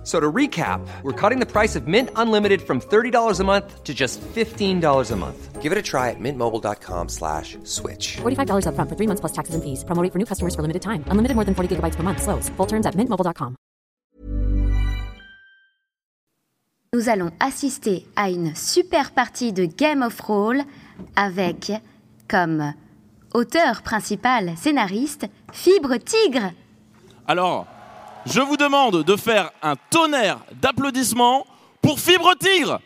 [0.00, 3.84] F- So to recap, we're cutting the price of Mint Unlimited from $30 a month
[3.84, 5.60] to just $15 a month.
[5.62, 8.16] Give it a try at mintmobile.com slash switch.
[8.22, 9.84] $45 upfront for three months plus taxes and fees.
[9.84, 11.04] Promo rate for new customers for limited time.
[11.10, 12.22] Unlimited more than 40 gigabytes per month.
[12.22, 12.48] Slows.
[12.56, 13.56] Full terms at mintmobile.com.
[16.92, 20.62] Nous allons assister à une super partie de Game of Roll
[21.14, 21.72] avec,
[22.26, 22.72] comme
[23.32, 26.50] auteur principal, scénariste, Fibre Tigre.
[27.28, 27.66] Alors,
[28.26, 31.46] je vous demande de faire un tonnerre d'applaudissements
[31.82, 32.80] pour Fibre Tigre.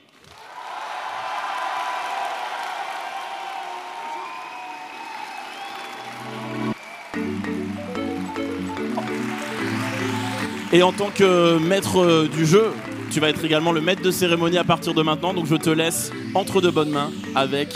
[10.73, 12.73] Et en tant que maître euh, du jeu,
[13.11, 15.33] tu vas être également le maître de cérémonie à partir de maintenant.
[15.33, 17.69] Donc je te laisse entre de bonnes mains avec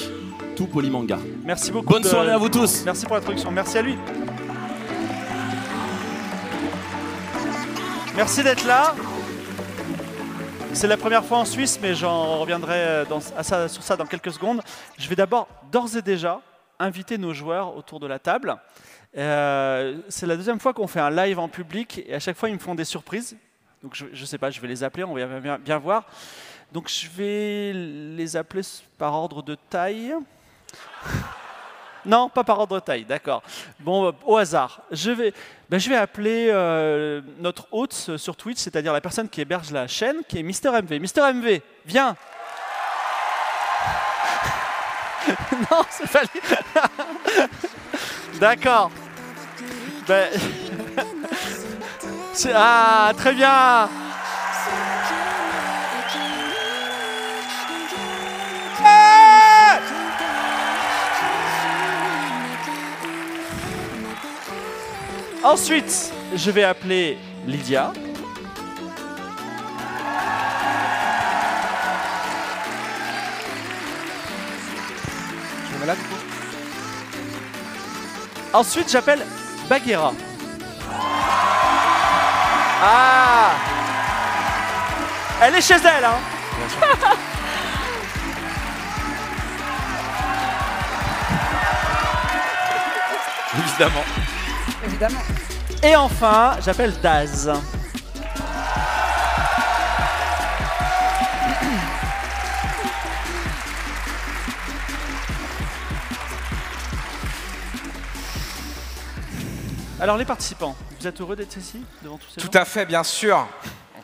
[0.56, 1.18] tout Polymanga.
[1.44, 1.92] Merci beaucoup.
[1.92, 2.82] Bonne de- soirée à vous tous.
[2.84, 3.50] Merci pour l'introduction.
[3.52, 3.94] Merci à lui.
[8.18, 8.96] Merci d'être là.
[10.72, 14.06] C'est la première fois en Suisse, mais j'en reviendrai dans- à ça- sur ça dans
[14.06, 14.60] quelques secondes.
[14.98, 16.40] Je vais d'abord, d'ores et déjà,
[16.80, 18.56] inviter nos joueurs autour de la table.
[19.16, 22.48] Euh, c'est la deuxième fois qu'on fait un live en public et à chaque fois
[22.48, 23.36] ils me font des surprises.
[23.84, 26.02] Donc je ne sais pas, je vais les appeler, on va bien, bien voir.
[26.72, 28.62] Donc je vais les appeler
[28.98, 30.12] par ordre de taille.
[32.06, 33.42] Non, pas par ordre de taille, d'accord.
[33.80, 34.80] Bon, euh, au hasard.
[34.90, 35.32] Je vais,
[35.68, 40.38] ben, appeler euh, notre hôte sur Twitch, c'est-à-dire la personne qui héberge la chaîne, qui
[40.38, 40.98] est Mister MV.
[41.00, 42.16] Mister MV, viens
[45.70, 46.40] Non, c'est pas lui.
[48.40, 48.90] D'accord.
[50.06, 50.28] Ben...
[52.54, 53.88] Ah, très bien
[65.44, 67.16] Ensuite, je vais appeler
[67.46, 67.92] Lydia.
[75.70, 75.78] Je
[78.52, 79.24] Ensuite, j'appelle
[79.68, 80.12] Bagheera.
[82.82, 83.52] Ah
[85.42, 86.18] Elle est chez elle, hein
[93.58, 94.04] Évidemment.
[95.00, 95.20] Évidemment.
[95.84, 97.52] Et enfin, j'appelle Daz.
[110.00, 112.86] Alors les participants, vous êtes heureux d'être ici devant tous ces Tout gens à fait,
[112.86, 113.46] bien sûr.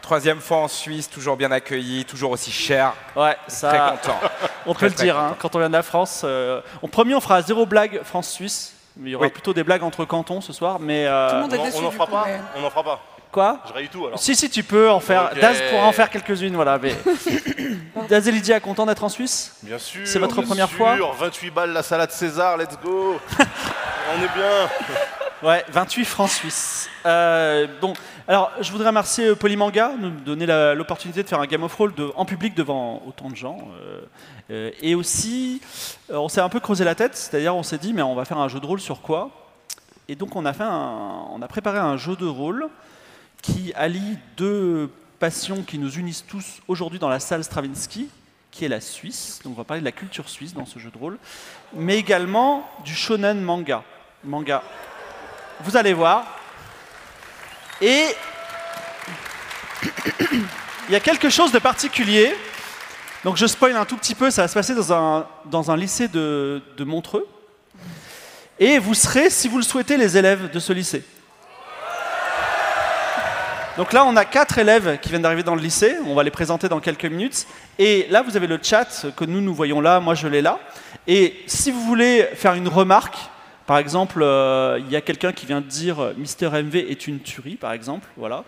[0.02, 2.92] Troisième fois en Suisse, toujours bien accueilli, toujours aussi cher.
[3.16, 3.68] Ouais, ça.
[3.70, 3.78] Très
[4.08, 4.20] content.
[4.66, 6.22] On Très, peut le dire, hein, quand on vient de la France.
[6.24, 8.73] euh, on promis, on fera zéro blague France-Suisse.
[8.96, 9.32] Mais il y aura Oui.
[9.32, 10.78] plutôt des blagues entre cantons ce soir.
[10.80, 12.82] Mais euh, Tout le monde est On n'en fera coup, pas mais- On n'en fera
[12.84, 13.00] pas.
[13.32, 14.18] quoi Je raye tout alors.
[14.18, 15.30] Si, si, tu peux en faire.
[15.40, 16.78] Daz pourra en faire quelques-unes, voilà.
[16.78, 16.94] Mais...
[18.08, 20.02] Daz et Lydia, content d'être en Suisse Bien sûr.
[20.06, 20.76] C'est votre bien première sûr.
[20.76, 23.18] fois 28 balles la salade César, let's go.
[23.38, 24.68] On est bien.
[25.44, 26.88] Ouais, 28 francs suisses.
[27.04, 27.92] Euh, bon,
[28.26, 31.74] alors je voudrais remercier euh, Polymanga de nous donner l'opportunité de faire un Game of
[31.74, 33.58] Roll en public devant autant de gens.
[34.50, 35.60] euh, et aussi,
[36.08, 38.38] on s'est un peu creusé la tête, c'est-à-dire on s'est dit, mais on va faire
[38.38, 39.32] un jeu de rôle sur quoi?
[40.08, 42.70] Et donc on a, fait on a préparé un jeu de rôle
[43.42, 48.08] qui allie deux passions qui nous unissent tous aujourd'hui dans la salle Stravinsky,
[48.50, 49.40] qui est la Suisse.
[49.44, 51.18] Donc on va parler de la culture suisse dans ce jeu de rôle,
[51.74, 53.82] mais également du shonen manga.
[54.24, 54.62] Manga.
[55.60, 56.24] Vous allez voir.
[57.80, 58.06] Et
[60.88, 62.34] il y a quelque chose de particulier.
[63.24, 65.76] Donc je spoil un tout petit peu, ça va se passer dans un, dans un
[65.76, 67.26] lycée de, de Montreux.
[68.58, 71.04] Et vous serez, si vous le souhaitez, les élèves de ce lycée.
[73.76, 75.96] Donc là, on a quatre élèves qui viennent d'arriver dans le lycée.
[76.06, 77.44] On va les présenter dans quelques minutes.
[77.76, 79.98] Et là, vous avez le chat que nous, nous voyons là.
[79.98, 80.60] Moi, je l'ai là.
[81.08, 83.16] Et si vous voulez faire une remarque,
[83.66, 87.06] par exemple, euh, il y a quelqu'un qui vient de dire euh, Mister MV est
[87.06, 88.44] une tuerie, par exemple, voilà.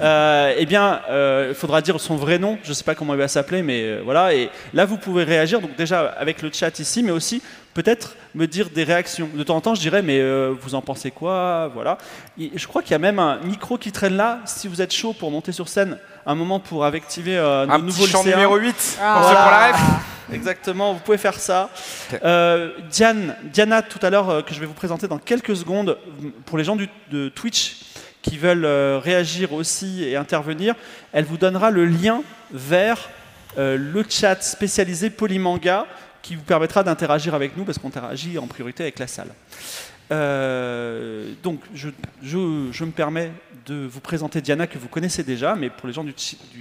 [0.00, 2.58] Euh, eh bien, euh, il faudra dire son vrai nom.
[2.62, 4.32] Je ne sais pas comment il va s'appeler, mais euh, voilà.
[4.34, 5.60] Et là, vous pouvez réagir.
[5.60, 7.42] Donc déjà avec le chat ici, mais aussi
[7.74, 9.28] peut-être me dire des réactions.
[9.34, 11.98] De temps en temps, je dirais, mais euh, vous en pensez quoi Voilà.
[12.38, 14.38] Et je crois qu'il y a même un micro qui traîne là.
[14.44, 17.78] Si vous êtes chaud pour monter sur scène, un moment pour activer euh, nos Un
[17.78, 18.36] nouveaux petit chant lycéens.
[18.36, 19.14] numéro 8 Ah.
[19.18, 19.34] pour ceux
[20.32, 21.70] Exactement, vous pouvez faire ça.
[22.24, 25.98] Euh, Diane, Diana, tout à l'heure, euh, que je vais vous présenter dans quelques secondes,
[26.46, 27.78] pour les gens du- de Twitch
[28.22, 30.74] qui veulent euh, réagir aussi et intervenir,
[31.12, 32.22] elle vous donnera le lien
[32.52, 33.08] vers
[33.56, 35.84] le chat spécialisé Polymanga
[36.22, 39.28] qui vous permettra d'interagir avec nous parce qu'on interagit en priorité avec la salle.
[40.10, 41.88] Euh, donc, je,
[42.84, 43.32] me permets
[43.66, 46.14] de vous présenter Diana que vous connaissez déjà, mais pour les gens du,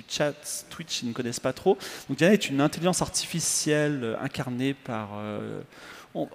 [0.07, 0.33] chat
[0.69, 1.77] Twitch, ils ne connaissent pas trop.
[2.09, 5.09] Diana est une intelligence artificielle incarnée par.
[5.19, 5.61] euh,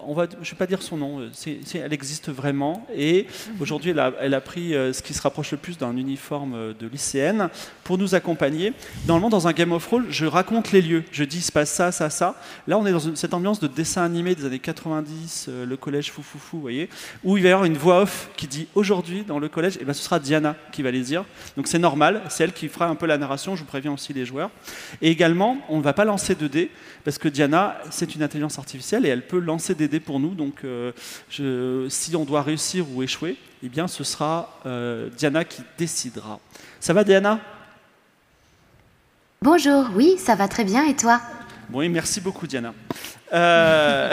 [0.07, 1.31] on, va, je ne vais pas dire son nom, euh,
[1.75, 2.87] elle existe vraiment.
[2.95, 3.27] Et
[3.61, 6.87] aujourd'hui, elle a, pris euh, ce qui se rapproche le plus d'un uniforme euh, de
[6.87, 7.49] lycéenne
[7.83, 8.73] pour nous accompagner.
[9.07, 11.05] Normalement, dans un Game of Roll, je raconte les lieux.
[11.13, 12.35] Je dis, il se passe ça, ça, ça.
[12.67, 16.11] Là, on est dans cette ambiance de dessin animé des années 90, euh, le collège
[16.11, 16.89] fou, fou, fou, vous voyez,
[17.23, 19.85] où il va y avoir une voix off qui dit aujourd'hui, dans le collège, et
[19.85, 21.25] ben, ce sera Diana qui va les dire.
[21.57, 23.55] Donc c'est normal, c'est elle qui fera un peu la narration.
[23.57, 24.51] Je vous préviens aussi les joueurs.
[25.03, 26.71] Et également, on ne va pas lancer de dés,
[27.05, 30.35] parce que Diana, c'est une intelligence artificielle et elle peut lancer dés pour nous.
[30.35, 30.93] Donc euh,
[31.31, 36.39] je- si on doit réussir ou échouer, eh bien, ce sera euh, Diana qui décidera.
[36.81, 37.41] Ça va, Diana?
[39.43, 41.21] Bonjour, oui, ça va très bien et toi?
[41.73, 42.73] Oui, merci beaucoup, Diana.
[43.33, 44.11] Euh,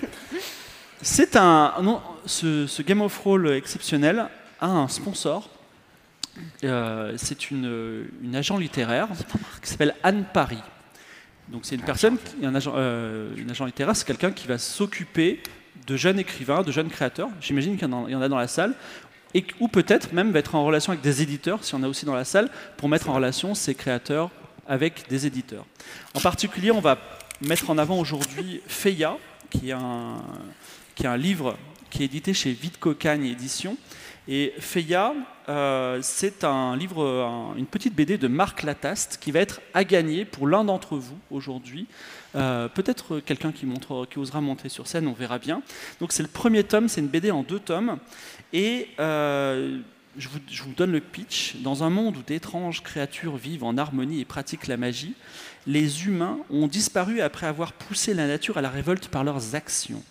[1.02, 4.26] c'est un non, ce, ce Game of Roll exceptionnel
[4.60, 5.48] a un sponsor.
[6.64, 9.08] Euh, c'est une, une agent littéraire
[9.62, 10.62] qui s'appelle Anne Paris.
[11.50, 15.42] Donc c'est une personne, un agent, euh, une agent littéraire, c'est quelqu'un qui va s'occuper
[15.86, 17.28] de jeunes écrivains, de jeunes créateurs.
[17.40, 18.74] J'imagine qu'il y en a- dans la salle.
[19.34, 22.04] Et, ou peut-être même va être en relation avec des éditeurs, si on a aussi
[22.04, 24.30] dans la salle, pour mettre en relation ces créateurs
[24.66, 25.64] avec des éditeurs.
[26.14, 26.98] En particulier, on va
[27.40, 29.16] mettre en avant aujourd'hui Feya,
[29.50, 30.16] qui est un,
[30.94, 31.56] qui est un livre
[31.90, 33.76] qui est édité chez Vite Cocagne Édition.
[34.28, 35.14] Et Feya,
[35.50, 39.84] euh, c'est un livre, un- une petite BD de Marc Lataste qui va être à
[39.84, 41.86] gagner pour l'un d'entre vous aujourd'hui.
[42.36, 43.66] Euh, Peut-être quelqu'un qui
[44.16, 45.62] osera monter sur scène, on verra bien.
[46.00, 47.98] Donc c'est le premier tome, c'est une BD en deux tomes.
[48.52, 49.78] Et euh,
[50.16, 51.56] je, vous, je vous donne le pitch.
[51.56, 55.14] Dans un monde où d'étranges créatures vivent en harmonie et pratiquent la magie,
[55.66, 60.02] les humains ont disparu après avoir poussé la nature à la révolte par leurs actions.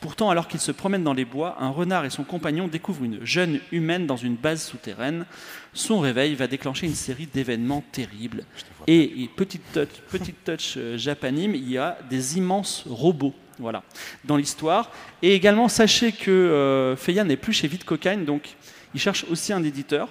[0.00, 3.24] Pourtant, alors qu'ils se promènent dans les bois, un renard et son compagnon découvrent une
[3.24, 5.26] jeune humaine dans une base souterraine.
[5.72, 8.44] Son réveil va déclencher une série d'événements terribles.
[8.86, 13.34] Et, et petite touch, petite touch euh, japanime, il y a des immenses robots.
[13.58, 13.82] Voilà,
[14.24, 14.90] dans l'histoire.
[15.22, 17.86] Et également, sachez que euh, Feya n'est plus chez Vite
[18.26, 18.54] donc
[18.94, 20.08] il cherche aussi un éditeur,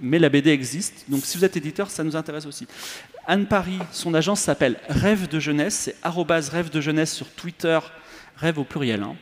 [0.00, 1.04] mais la BD existe.
[1.08, 2.66] Donc si vous êtes éditeur, ça nous intéresse aussi.
[3.26, 7.78] Anne Paris, son agence s'appelle Rêve de jeunesse, c'est rêve de jeunesse sur Twitter,
[8.36, 9.02] rêve au pluriel.
[9.02, 9.16] hein.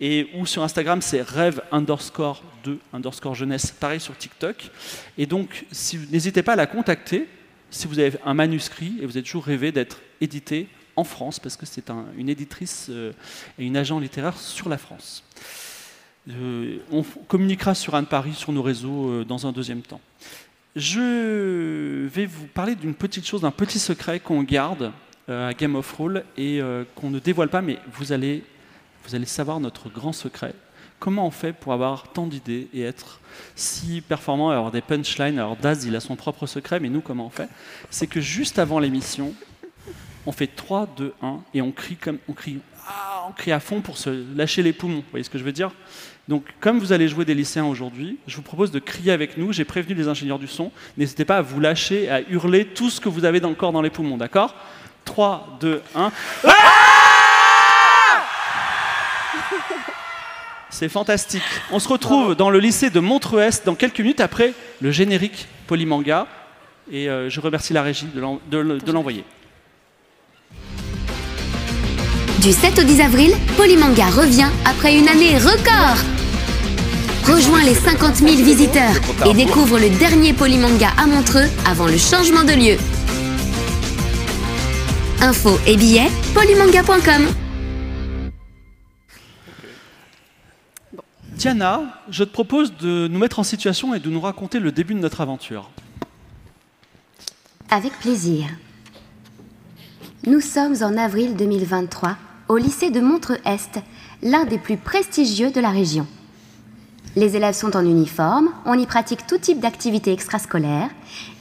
[0.00, 4.70] Et ou sur Instagram, c'est rêve underscore 2 underscore jeunesse, pareil sur TikTok.
[5.18, 5.66] Et donc,
[6.10, 7.26] n'hésitez pas à la contacter
[7.70, 10.66] si vous avez un manuscrit et vous êtes toujours rêvé d'être édité
[10.96, 13.12] en France, parce que c'est un- une éditrice euh,
[13.58, 15.22] et une agent littéraire sur la France.
[16.28, 20.00] Euh, on communiquera sur Anne Paris, sur nos réseaux, euh, dans un deuxième temps.
[20.76, 24.92] Je vais vous parler d'une petite chose, d'un petit secret qu'on garde
[25.30, 28.44] à Game of Roll et euh, qu'on ne dévoile pas, mais vous allez,
[29.04, 30.54] vous allez savoir notre grand secret.
[30.98, 33.20] Comment on fait pour avoir tant d'idées et être
[33.56, 35.38] si performant avoir des punchlines?
[35.38, 37.48] Alors Daz, il a son propre secret, mais nous, comment on fait?
[37.88, 39.32] C'est que juste avant l'émission,
[40.26, 42.58] on fait 3, 2, 1 et on crie comme on crie,
[43.26, 44.98] on crie à fond pour se lâcher les poumons.
[44.98, 45.70] Vous voyez ce que je veux dire?
[46.28, 49.52] Donc, comme vous allez jouer des lycéens aujourd'hui, je vous propose de crier avec nous.
[49.52, 50.70] J'ai prévenu les ingénieurs du son.
[50.96, 53.90] N'hésitez pas à vous lâcher, à hurler tout ce que vous avez corps dans les
[53.90, 54.54] poumons, d'accord?
[55.04, 56.12] 3, 2, 1.
[60.70, 61.42] C'est fantastique.
[61.72, 66.26] On se retrouve dans le lycée de Montreux-Est dans quelques minutes après le générique Polymanga.
[66.90, 69.24] Et euh, je remercie la régie de l'envoyer.
[72.40, 75.98] Du 7 au 10 avril, Polymanga revient après une année record.
[77.26, 78.94] Rejoins les 50 000 visiteurs
[79.26, 82.99] et découvre le dernier Polymanga à Montreux avant le changement de lieu.
[85.22, 87.26] Infos et billets, polymanga.com.
[91.36, 94.94] Diana, je te propose de nous mettre en situation et de nous raconter le début
[94.94, 95.68] de notre aventure.
[97.70, 98.46] Avec plaisir.
[100.26, 102.16] Nous sommes en avril 2023
[102.48, 103.78] au lycée de Montreux-Est,
[104.22, 106.06] l'un des plus prestigieux de la région.
[107.14, 110.88] Les élèves sont en uniforme, on y pratique tout type d'activités extrascolaires,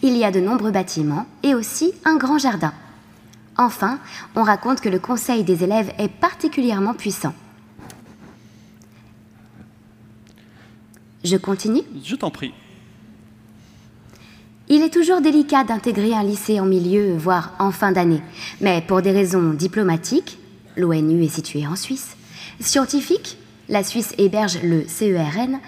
[0.02, 2.74] il y a de nombreux bâtiments et aussi un grand jardin.
[3.60, 4.00] Enfin,
[4.38, 7.34] on raconte que le conseil des élèves est particulièrement puissant.
[11.26, 12.54] Je continue Je t'en prie.
[14.70, 18.22] Il est toujours délicat d'intégrer un lycée en milieu, voire en fin d'année.
[18.62, 20.40] Mais pour des raisons diplomatiques,
[20.78, 22.16] l'ONU est située en Suisse.
[22.62, 23.38] Scientifiques,
[23.68, 25.60] la Suisse héberge le CERN.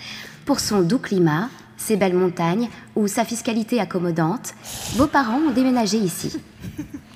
[0.45, 4.53] Pour son doux climat, ses belles montagnes ou sa fiscalité accommodante,
[4.95, 6.39] vos parents ont déménagé ici.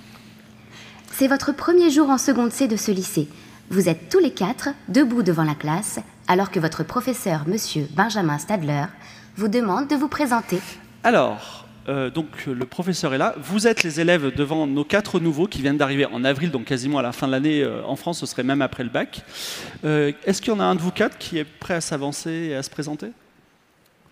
[1.17, 3.29] C'est votre premier jour en seconde C de ce lycée.
[3.69, 8.37] Vous êtes tous les quatre debout devant la classe, alors que votre professeur, monsieur Benjamin
[8.37, 8.83] Stadler,
[9.37, 10.59] vous demande de vous présenter.
[11.03, 13.33] Alors, euh, donc le professeur est là.
[13.39, 16.99] Vous êtes les élèves devant nos quatre nouveaux qui viennent d'arriver en avril, donc quasiment
[16.99, 17.63] à la fin de l'année.
[17.63, 19.21] euh, en France, ce serait même après le bac.
[19.85, 22.29] Euh, Est-ce qu'il y en a un de vous quatre qui est prêt à s'avancer
[22.49, 23.07] et à se présenter?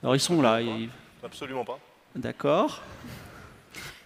[0.02, 0.62] Alors ils sont là.
[0.62, 0.90] ils-
[1.24, 1.80] Absolument pas.
[2.16, 2.82] D'accord.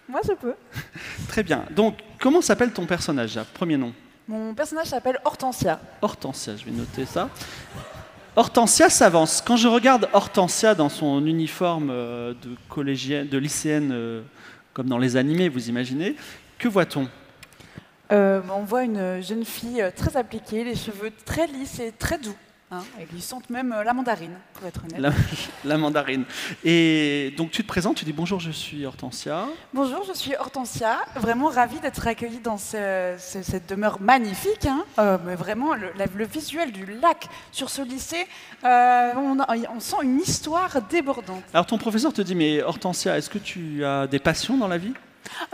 [0.08, 0.54] Moi, je peux.
[1.28, 1.64] Très bien.
[1.70, 3.92] Donc, comment s'appelle ton personnage là Premier nom?
[4.26, 5.80] Mon personnage s'appelle Hortensia.
[6.02, 7.28] Hortensia, je vais noter ça.
[8.36, 9.42] Hortensia s'avance.
[9.44, 14.22] Quand je regarde Hortensia dans son uniforme euh, de collégienne, de lycéenne, euh,
[14.72, 16.14] comme dans les animés, vous imaginez,
[16.58, 17.08] que voit-on?
[18.10, 22.18] Euh, on voit une jeune fille euh, très appliquée, les cheveux très lisses et très
[22.18, 22.34] doux.
[22.70, 24.98] Hein, et qui sentent même euh, la mandarine, pour être honnête.
[25.00, 25.10] la,
[25.64, 26.24] la mandarine.
[26.64, 29.46] Et donc tu te présentes, tu dis bonjour, je suis Hortensia.
[29.72, 30.98] Bonjour, je suis Hortensia.
[31.16, 34.66] Vraiment ravie d'être accueillie dans ce- ce- cette demeure magnifique.
[34.66, 34.84] hein.
[34.98, 38.26] Euh, mais vraiment, le, la- le visuel du lac sur ce lycée,
[38.64, 41.42] euh, on, a- on sent une histoire débordante.
[41.54, 44.78] Alors ton professeur te dit, mais Hortensia, est-ce que tu as des passions dans la
[44.78, 44.92] vie?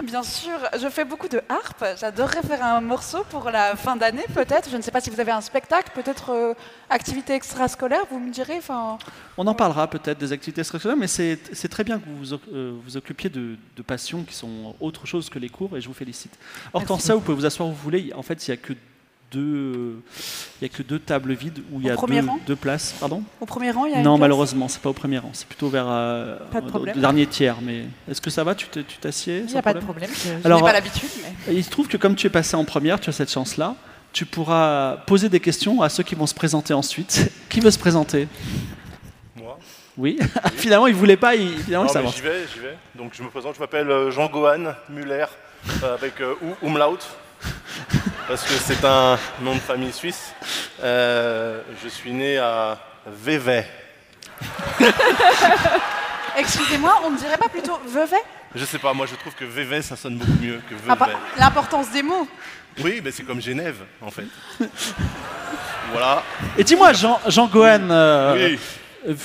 [0.03, 1.85] Bien sûr, je fais beaucoup de harpe.
[1.99, 4.71] J'adorerais faire un morceau pour la fin d'année, peut-être.
[4.71, 6.55] Je ne sais pas si vous avez un spectacle, peut-être euh,
[6.91, 8.59] activité extrascolaire, vous me direz.
[8.59, 8.99] Enfin,
[9.37, 12.77] On en parlera peut-être des activités extrascolaires, mais c'est très bien que vous vous, euh,
[12.85, 15.95] vous occupiez de, de passions qui sont autre chose que les cours, et je vous
[15.95, 16.39] félicite.
[16.73, 18.13] Hortensia, vous pouvez vous asseoir où vous voulez.
[18.15, 18.75] En fait, il n'y a que
[19.35, 20.03] deux,
[20.61, 21.97] il y a que deux tables vides où il y a
[22.47, 22.95] deux, places.
[22.99, 25.19] Pardon au premier rang, il y a une Non, place malheureusement, c'est pas au premier
[25.19, 25.31] rang.
[25.33, 26.39] C'est plutôt vers euh,
[26.69, 26.97] problème.
[26.97, 27.57] au dernier tiers.
[27.63, 28.55] Mais est-ce que ça va?
[28.55, 28.67] Tu
[29.01, 30.11] t'assieds Il n'y a pas de problème?
[30.25, 31.55] Je, n'ai pas euh, l'habitude, mais.
[31.55, 33.77] Il se trouve que comme tu es passé en première, tu as cette chance-là.
[34.13, 37.31] Tu pourras poser des questions à ceux qui vont se présenter ensuite.
[37.49, 38.29] qui veut se présenter?
[39.37, 39.59] Moi.
[39.97, 40.19] Oui.
[40.57, 41.35] Finalement, il voulait pas.
[41.35, 42.77] Il, finalement, Non, j'y vais, j'y vais.
[42.95, 45.27] Donc je me présente, je m'appelle euh, Jean-Gohan Muller
[45.83, 46.99] euh, avec euh, umlaut
[48.29, 50.33] parce que c'est un nom de famille suisse.
[50.83, 53.67] Euh, je suis né à Vevey.
[56.37, 58.21] Excusez-moi, on ne dirait pas plutôt Vevey?
[58.55, 61.07] Je sais pas, moi je trouve que Vevey ça sonne beaucoup mieux que Ah, pas-
[61.07, 61.17] Vevey.
[61.39, 62.27] L'importance des mots.
[62.83, 64.27] Oui, mais c'est comme Genève en fait.
[65.93, 66.23] voilà.
[66.59, 68.59] Et dis-moi, Jean, Jean Gohan, euh, oui,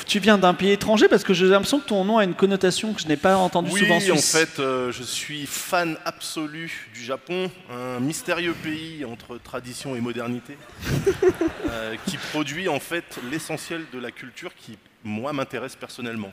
[0.05, 2.93] tu viens d'un pays étranger parce que j'ai l'impression que ton nom a une connotation
[2.93, 4.31] que je n'ai pas entendue oui souvent en en Suisse.
[4.31, 10.57] fait, euh, je suis fan absolu du Japon, un mystérieux pays entre tradition et modernité,
[11.69, 16.31] euh, qui produit en fait l'essentiel de la culture qui, moi, m'intéresse personnellement.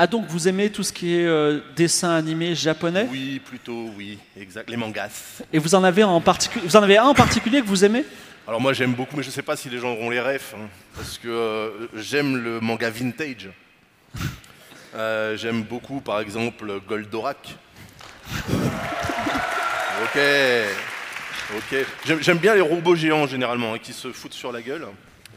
[0.00, 3.08] Ah donc vous aimez tout ce qui est euh, dessin animé japonais?
[3.10, 4.70] Oui, plutôt, oui, exact.
[4.70, 5.42] Les mangas.
[5.52, 8.04] Et vous en avez en particulier, vous en avez un en particulier que vous aimez?
[8.48, 10.68] Alors moi j'aime beaucoup, mais je sais pas si les gens auront les refs, hein,
[10.96, 13.50] parce que euh, j'aime le manga vintage.
[14.94, 17.56] Euh, j'aime beaucoup par exemple Goldorak.
[20.02, 20.18] ok,
[21.58, 21.76] ok.
[22.22, 24.86] J'aime- bien les robots géants généralement, hein, qui se foutent sur la gueule.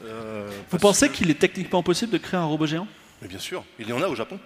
[0.06, 2.88] Euh, Vous pensez qu'il est techniquement possible de créer un robot géant?
[3.22, 4.40] Mais bien sûr, il y en a au Japon.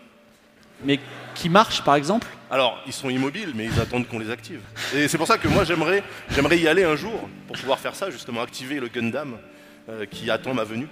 [0.84, 1.00] Mais
[1.34, 4.62] qui marche par exemple Alors, ils sont immobiles, mais ils attendent qu'on les active.
[4.96, 7.96] Et c'est pour ça que moi, j'aimerais, j'aimerais y aller un jour pour pouvoir faire
[7.96, 9.38] ça, justement, activer le Gundam
[9.90, 10.88] euh, qui attend ma venue.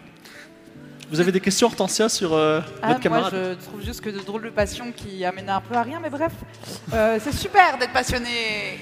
[1.10, 4.10] Vous avez des questions Hortensia sur euh, Ah, votre moi, camarade je trouve juste que
[4.10, 6.32] de drôles de passions qui amènent un peu à rien, mais bref,
[6.94, 8.30] euh, c'est super d'être passionné.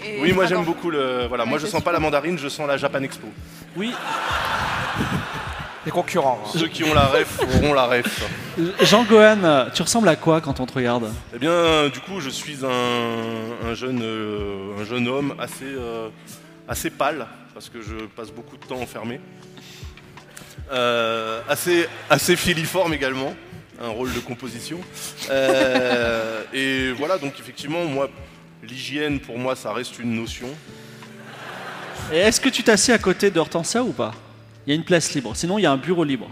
[0.06, 1.26] Et Oui, moi j'aime beaucoup le.
[1.28, 3.28] Voilà, moi je sens pas la mandarine, je sens la Japan Expo.
[3.76, 3.94] Oui.
[5.86, 6.40] Les concurrents.
[6.46, 6.50] hein.
[6.58, 8.24] Ceux qui ont la ref auront la ref.
[8.82, 11.12] Jean Gohan, euh, tu ressembles à quoi quand on te regarde?
[11.36, 16.10] Eh bien, du coup, je suis un, un jeune, euh, un jeune homme assez, euh,
[16.68, 19.20] assez pâle, parce que je passe beaucoup de temps enfermé.
[20.72, 23.34] Euh, assez, assez filiforme également,
[23.84, 24.80] un rôle de composition.
[25.32, 28.08] Euh, et voilà, donc effectivement, moi,
[28.62, 30.48] l'hygiène, pour moi, ça reste une notion.
[32.14, 34.12] Et est-ce que tu t'assieds à côté d'Hortensia ou pas?
[34.66, 36.30] Il y a une place libre, sinon il y a un bureau libre.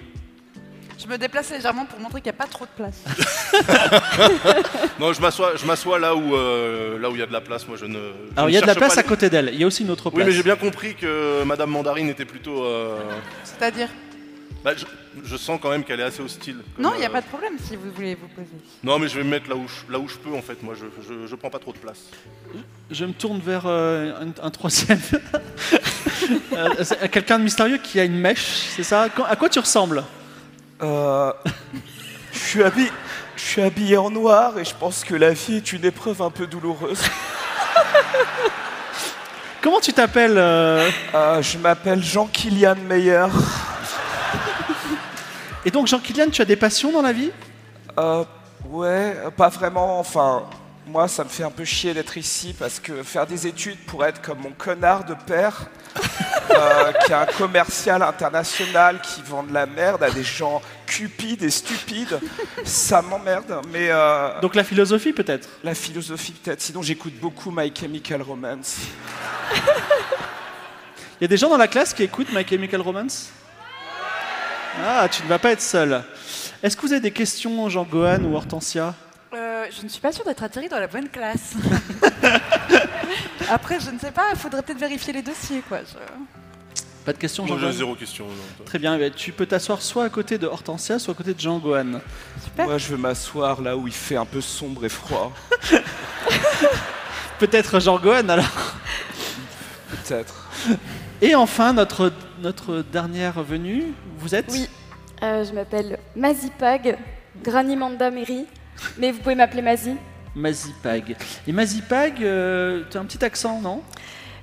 [1.01, 3.03] Je me déplace légèrement pour montrer qu'il n'y a pas trop de place.
[4.99, 7.39] Non, je m'assois, je m'assois là où, euh, là où il y a de la
[7.41, 7.65] place.
[7.67, 7.93] Moi, je ne.
[7.93, 7.99] je
[8.35, 9.59] Alors ne il y a de la cherche place pas à les- côté d'elle, il
[9.61, 10.27] y a aussi une autre Oui, place.
[10.27, 12.65] mais j'ai bien compris que Madame Mandarine était plutôt.
[12.65, 12.97] euh,
[13.45, 13.87] C'est-à-dire
[14.63, 14.85] bah, je,
[15.23, 16.57] je sens quand même qu'elle est assez hostile.
[16.77, 18.49] Non, il n'y a euh, pas de problème si vous voulez vous poser.
[18.83, 20.61] Non, mais je vais me mettre là où je, là où je peux en fait.
[20.63, 21.99] Moi, je, je, je prends pas trop de place.
[22.91, 24.99] Je me tourne vers euh, un, un troisième.
[26.53, 29.07] Euh, c'est Quelqu'un de mystérieux qui a une mèche, c'est ça?
[29.27, 30.03] À quoi tu ressembles?
[30.81, 31.31] Euh,
[32.31, 32.91] je suis habillé,
[33.35, 36.29] je suis habillé en noir et je pense que la vie est une épreuve un
[36.29, 37.01] peu douloureuse.
[39.61, 40.89] Comment tu t'appelles euh?
[41.15, 43.25] Euh, je m'appelle Jean-Kilian Meyer.
[45.65, 47.31] Et donc Jean-Kylian, tu as des passions dans la vie?
[47.97, 48.23] Euh,
[48.65, 49.99] Ouais, pas vraiment.
[49.99, 50.43] Enfin,
[50.85, 54.05] moi, ça me fait un peu chier d'être ici parce que faire des études pour
[54.05, 55.67] être comme mon connard de père,
[56.51, 61.43] euh, qui est un commercial international qui vend de la merde à des gens cupides
[61.43, 62.19] et stupides,
[62.65, 63.61] ça m'emmerde.
[63.71, 65.47] Mais euh, Donc la philosophie peut-être?
[65.63, 66.61] la philosophie, peut-être.
[66.61, 68.77] Sinon, j'écoute beaucoup My Chemical Romance.
[71.19, 73.31] Il y a des gens dans la classe qui écoutent My Chemical Romance?
[74.77, 76.03] Ah, tu ne vas pas être seul.
[76.61, 78.93] Est-ce que vous avez des questions, Jean-Gohan ou Hortensia?
[79.33, 81.53] Euh, je ne suis pas sûre d'être atterri dans la bonne classe.
[83.49, 85.79] Après, je ne sais pas, il faudrait peut-être vérifier les dossiers, quoi.
[85.79, 88.25] Je- Pas de questions, Moi, j'ai Jean-Gohan zéro question.
[88.65, 91.33] Très bien, eh bien, tu peux t'asseoir soit à côté de Hortensia, soit à côté
[91.33, 92.01] de Jean-Gohan.
[92.57, 95.31] Moi, je veux m'asseoir là où il fait un peu sombre et froid.
[97.39, 98.75] Peut-être Jean-Gohan alors
[99.89, 100.47] Peut-être.
[101.21, 103.87] Et enfin, notre, notre dernière venue,
[104.19, 104.69] vous êtes Oui,
[105.21, 106.97] euh, je m'appelle Mazipag,
[107.43, 108.45] Granimanda Meri,
[108.97, 109.95] mais vous pouvez m'appeler Mazi.
[110.33, 111.17] Mazipag.
[111.45, 113.81] Et Mazipag, euh, tu as un petit accent, non?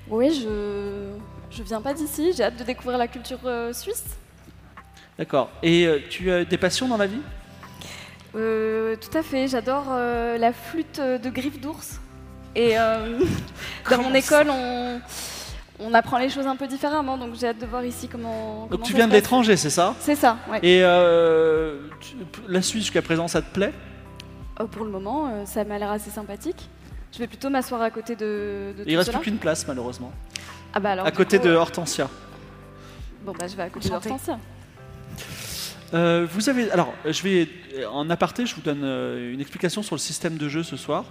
[0.09, 1.15] Oui, je
[1.51, 4.05] je viens pas d'ici, j'ai hâte de découvrir la culture euh, suisse.
[5.17, 5.49] D'accord.
[5.63, 7.23] Et euh, tu as des passions dans la vie?
[8.35, 11.99] Tout à fait, j'adore la flûte de griffe d'ours.
[12.55, 12.75] Et
[13.91, 15.01] dans mon école, on,
[15.79, 18.63] on apprend les choses un peu différemment, donc j'ai hâte de voir ici comment.
[18.63, 19.95] Donc comment tu viens de l'étranger, c'est ça?
[20.01, 20.59] C'est ça, ouais.
[20.63, 22.15] Et euh, tu-
[22.49, 23.73] la Suisse jusqu'à présent, ça te plaît?
[24.61, 26.69] Oh, pour le moment, euh, ça m'a l'air assez sympathique.
[27.13, 29.19] Je vais plutôt m'asseoir à côté de, de Il tout reste cela.
[29.19, 30.13] plus qu'une place, malheureusement.
[30.75, 32.09] Ah bah alors, à du côté coup, de euh, Hortensia.
[33.25, 34.09] Bon bah je vais à côté Enchantée.
[34.09, 34.39] d'Hortensia.
[35.95, 37.49] Euh, vous avez, alors, je vais
[37.91, 41.05] en aparté, je vous donne euh, une explication sur le système de jeu ce soir.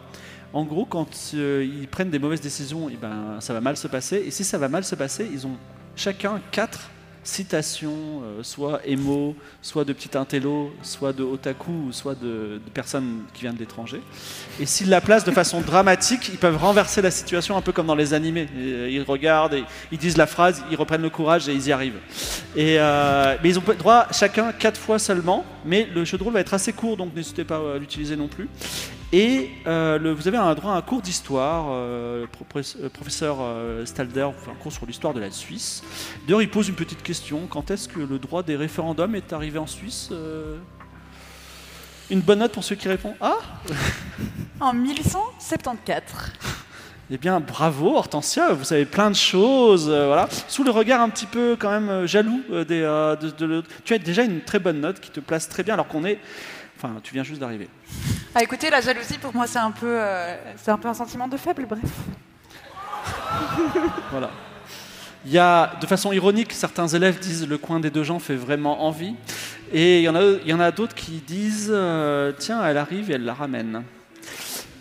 [0.54, 3.88] En gros, quand euh, ils prennent des mauvaises décisions, eh ben, ça va mal se
[3.88, 4.24] passer.
[4.26, 5.58] Et si ça va mal se passer, ils ont
[5.96, 6.90] chacun quatre
[7.24, 13.24] citations, euh, soit émo, soit de petit intello, soit de otaku, soit de, de personnes
[13.34, 14.00] qui viennent de l'étranger.
[14.60, 17.88] Et s'ils la placent de façon dramatique, ils peuvent renverser la situation un peu comme
[17.88, 18.48] dans les animés.
[18.58, 21.68] Et, euh, ils regardent, et, ils disent la phrase, ils reprennent le courage et ils
[21.68, 22.00] y arrivent.
[22.56, 26.40] Et, mais ils ont droit chacun quatre fois seulement, mais le jeu de rôle va
[26.40, 28.48] être assez court, donc n'hésitez pas à l'utiliser non plus.
[29.18, 31.68] Et euh, le- vous avez un droit à un cours d'histoire.
[31.70, 35.84] euh, le pro- professeur euh, Stalder vous fait un cours sur l'histoire de la Suisse.
[36.28, 37.48] D'ailleurs, il pose une petite question.
[37.50, 40.10] Quand est-ce que le droit des référendums est arrivé en Suisse
[42.12, 43.38] Une bonne note pour ceux qui répondent Ah
[44.60, 46.34] En 1174.
[47.12, 50.28] Eh bien, bravo Hortensia, vous savez plein de choses, euh, voilà.
[50.50, 53.70] Sous le regard un petit peu quand même euh, jaloux euh, des, de, de l'autre.
[53.86, 56.20] Tu as déjà une très bonne note qui te place très bien alors qu'on est...
[56.78, 57.70] Enfin, tu viens juste d'arriver.
[58.38, 60.36] Ah, écoutez, la jalousie, pour moi, c'est un, peu, euh,
[60.68, 61.80] un sentiment de faible, bref.
[64.12, 64.30] Voilà.
[65.80, 69.16] De façon ironique, certains élèves disent le coin des deux gens fait vraiment envie.
[69.72, 73.34] Et il y en a, d'autres qui disent euh, tiens, elle arrive et elle la
[73.34, 73.84] ramène.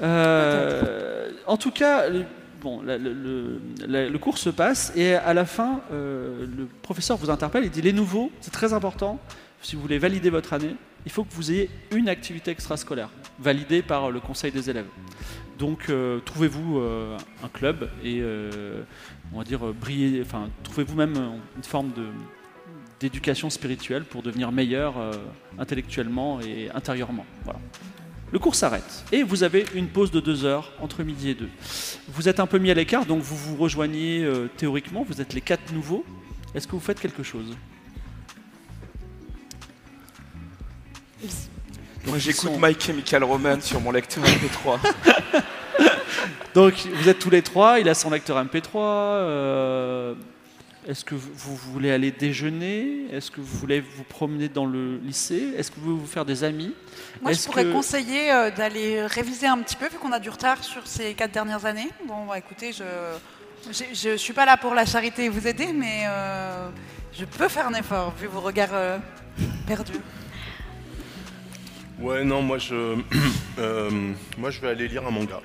[0.03, 2.25] Euh, en tout cas, le-
[4.19, 7.65] cours se passe et à la fin, le professeur vous interpelle.
[7.65, 9.21] Il dit les nouveaux, c'est très important.
[9.63, 10.75] Si vous voulez valider votre année,
[11.07, 14.87] il faut que vous ayez une activité extrascolaire validée par le conseil des élèves.
[15.59, 18.83] Donc, euh, trouvez-vous euh, un club et euh,
[19.33, 20.21] on va dire briller.
[20.23, 21.15] Enfin, trouvez-vous même
[21.57, 21.93] une forme
[22.99, 24.95] d'éducation spirituelle pour devenir meilleur
[25.59, 27.27] intellectuellement et intérieurement.
[27.45, 27.61] Voilà.
[28.33, 31.51] Le cours s'arrête et vous avez une pause de deux heures entre midi et deux.
[32.09, 35.05] Vous êtes un peu mis à l'écart, donc vous vous rejoignez théoriquement.
[35.07, 36.05] Vous êtes les quatre nouveaux.
[36.55, 37.57] Est-ce que vous faites quelque chose?
[42.07, 44.79] Moi, j'écoute sont- My Chemical Romance sur mon lecteur MP3.
[46.55, 48.71] Donc vous êtes tous les trois, il a son lecteur MP3.
[48.77, 50.15] euh,
[50.87, 53.07] Est-ce que vous, vous voulez aller déjeuner?
[53.13, 55.55] Est-ce que vous voulez vous promener dans le lycée?
[55.57, 56.75] Est-ce que vous voulez vous faire des amis?
[57.23, 60.29] Moi, je pourrais que- conseiller euh, d'aller réviser un petit peu, vu qu'on a du
[60.31, 61.89] retard sur ces quatre dernières années.
[62.07, 62.85] Bon, bah, écoutez, je
[63.95, 66.69] je ne suis pas là pour la charité et vous aider, mais euh,
[67.19, 68.99] je peux faire un effort, vu vos regards euh,
[69.67, 69.99] perdus.
[72.05, 72.75] Ouais, non, moi je,
[73.59, 73.91] euh,
[74.37, 75.41] moi je vais aller lire un manga.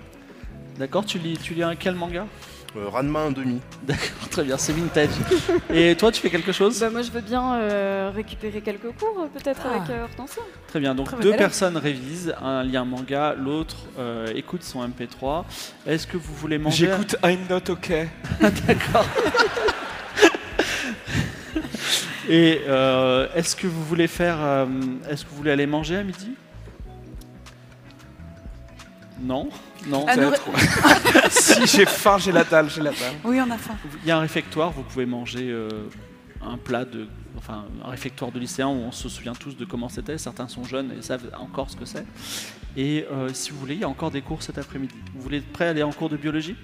[0.77, 2.25] D'accord, tu lis, tu lis un quel manga?
[2.75, 3.59] Euh, Ranma 1,5.
[3.87, 5.09] D'accord, très bien, c'est vintage.
[5.73, 6.79] Et toi, tu fais quelque chose?
[6.81, 9.75] Bah moi je veux bien euh, récupérer quelques cours, peut-être Ah.
[9.77, 10.43] avec euh, Hortensia.
[10.67, 14.85] Très bien, donc Très deux personnes révisent, un lit un manga, l'autre euh, écoute son
[14.87, 15.45] MP3.
[15.87, 16.87] Est-ce que vous voulez manger?
[16.87, 17.91] J'écoute I'm Not OK.
[22.29, 24.65] Et euh, est-ce que vous voulez faire, euh,
[25.09, 26.35] est-ce que vous voulez aller manger à midi?
[29.21, 29.49] Non,
[29.87, 30.05] non.
[30.07, 30.31] Ah, nous-
[31.29, 33.13] si j'ai faim, j'ai la dalle, j'ai la dalle.
[33.23, 33.75] Oui, on a faim.
[34.03, 35.69] Il y a un réfectoire, vous pouvez manger euh,
[36.45, 39.89] un plat de enfin, un réfectoire de lycéens où on se souvient tous de comment
[39.89, 40.17] c'était.
[40.17, 42.05] Certains sont jeunes et savent encore ce que c'est.
[42.77, 44.95] Et euh, si vous voulez, il y a encore des cours cet après-midi.
[45.15, 46.55] Vous voulez être prêt à aller en cours de biologie?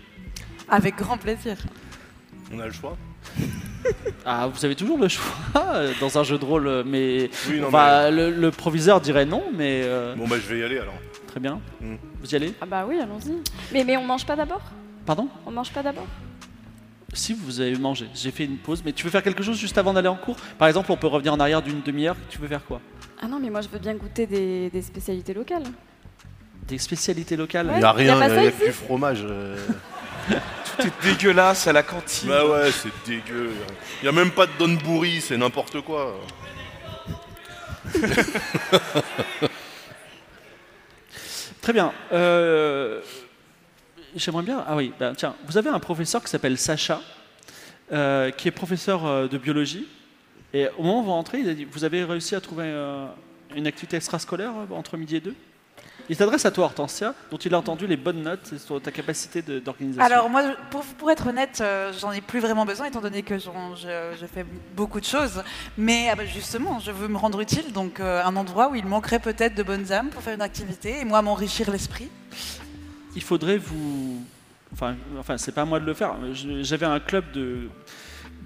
[0.69, 1.57] Avec grand plaisir.
[2.53, 2.97] On a le choix.
[4.25, 5.31] Ah, vous avez toujours le choix
[5.75, 9.43] euh, dans un jeu de rôle, mais, Oui, non, Enfin, Le, le proviseur dirait non,
[9.55, 10.95] mais euh, Bon, bah, je vais y aller alors.
[11.35, 11.59] Très bien.
[11.81, 11.95] Mm.
[12.21, 12.53] Vous y allez?
[12.61, 13.41] Ah bah oui, allons-y.
[13.73, 14.61] Mais, mais on mange pas d'abord?
[15.05, 15.27] Pardon?
[15.45, 16.07] On mange pas d'abord?
[17.11, 19.77] Si vous avez mangé, j'ai fait une pause, mais tu veux faire quelque chose juste
[19.77, 20.37] avant d'aller en cours?
[20.57, 22.15] Par exemple, on peut revenir en arrière d'une demi-heure.
[22.29, 22.79] Tu veux faire quoi?
[23.21, 25.63] Ah non, mais moi je veux bien goûter des, des spécialités locales.
[26.69, 27.67] Des spécialités locales?
[27.73, 29.25] Il n'y a Ouais, y a rien, il n'y a plus de fromage.
[29.29, 29.57] euh.
[30.77, 32.29] Tout est dégueulasse à la cantine.
[32.29, 33.51] Bah ouais, c'est dégueu.
[34.01, 36.17] Il n'y a même pas de Donburi, c'est n'importe quoi.
[41.65, 41.93] Très bien.
[42.11, 43.01] Euh,
[44.15, 44.63] J'aimerais bien.
[44.67, 47.01] Ah oui, bah, tiens, vous avez un professeur qui s'appelle Sacha,
[47.91, 49.87] euh, qui est professeur euh, de biologie.
[50.53, 52.71] Et au moment où vous rentrez, il a dit Vous avez réussi à trouver
[53.55, 55.33] une activité extrascolaire entre midi et deux?
[56.09, 59.41] Il s'adresse à toi, Hortensia, dont il a entendu les bonnes notes sur ta capacité
[59.41, 60.03] d'organisation.
[60.03, 63.39] Alors moi, pour, pour être honnête, euh, j'en ai plus vraiment besoin étant donné que
[63.39, 63.49] je,
[64.19, 65.43] je fais beaucoup de choses.
[65.77, 68.85] Mais ah bah, justement, je veux me rendre utile, donc euh, un endroit où il
[68.85, 72.09] manquerait peut-être de bonnes âmes pour faire une activité et moi m'enrichir l'esprit.
[73.15, 74.21] il faudrait vous.
[74.73, 76.15] Enfin, enfin c'est pas à moi de le faire.
[76.61, 77.69] J'avais un club de,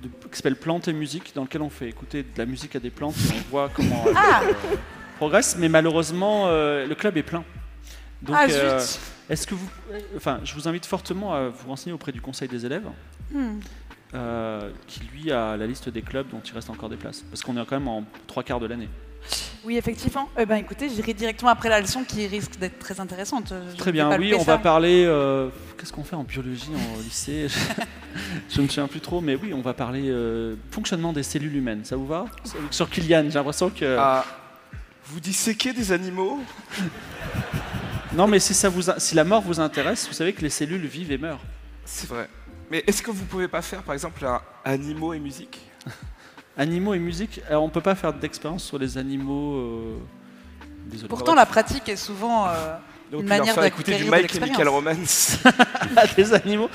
[0.03, 2.79] de- qui s'appelle Plantes et Musique, dans lequel on fait écouter de la musique à
[2.79, 4.53] des plantes et on voit comment Ah euh,
[5.19, 5.55] progressent.
[5.57, 7.43] Mais malheureusement, euh, le club est plein.
[8.21, 8.81] Donc, Ah, euh,
[9.29, 9.69] est-ce que vous.
[10.17, 12.87] Enfin, je vous invite fortement à vous renseigner auprès du conseil des élèves.
[13.31, 13.59] Hmm.
[14.15, 17.21] euh, qui lui a la liste des clubs dont il reste encore des places.
[17.29, 18.89] Parce qu'on est quand même en trois quarts de l'année.
[19.63, 20.29] Oui, effectivement.
[20.39, 23.53] Eh ben, écoutez, j'irai directement après la leçon qui risque d'être très intéressante.
[23.71, 24.53] Je Très bien, oui, on ça.
[24.53, 25.03] va parler.
[25.05, 27.47] euh, Qu'est-ce qu'on fait en biologie en lycée?
[28.49, 31.55] Je ne me souviens plus trop, mais oui, on va parler euh, fonctionnement des cellules
[31.55, 31.81] humaines.
[31.85, 32.25] Ça vous va?
[32.71, 33.95] Sur Kylian, j'ai l'impression que.
[33.99, 34.25] Ah,
[35.09, 36.39] vous disséquez des animaux?
[38.13, 40.49] Non, mais si, ça vous, a- si la mort vous intéresse, vous savez que les
[40.49, 41.41] cellules vivent et meurent.
[41.85, 42.29] C'est vrai.
[42.71, 45.59] Mais est-ce que vous pouvez pas faire, par exemple, un animaux et musique?
[46.57, 49.55] Animaux et musique, alors on peut pas faire d'expérience sur les animaux.
[49.55, 49.97] euh,
[50.87, 51.07] Désolé.
[51.07, 52.75] Pourtant, la pratique est souvent euh,
[53.11, 54.67] Donc, une manière écouter du My Chemical.
[54.67, 55.37] Romance.
[55.95, 56.69] à des animaux.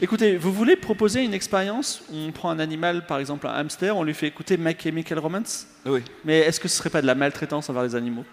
[0.00, 3.96] Écoutez, vous voulez proposer une expérience où on prend un animal, par exemple un hamster,
[3.96, 6.02] on lui fait écouter My Chemical Romance Oui.
[6.24, 8.24] Mais est-ce que ce serait pas de la maltraitance envers les animaux?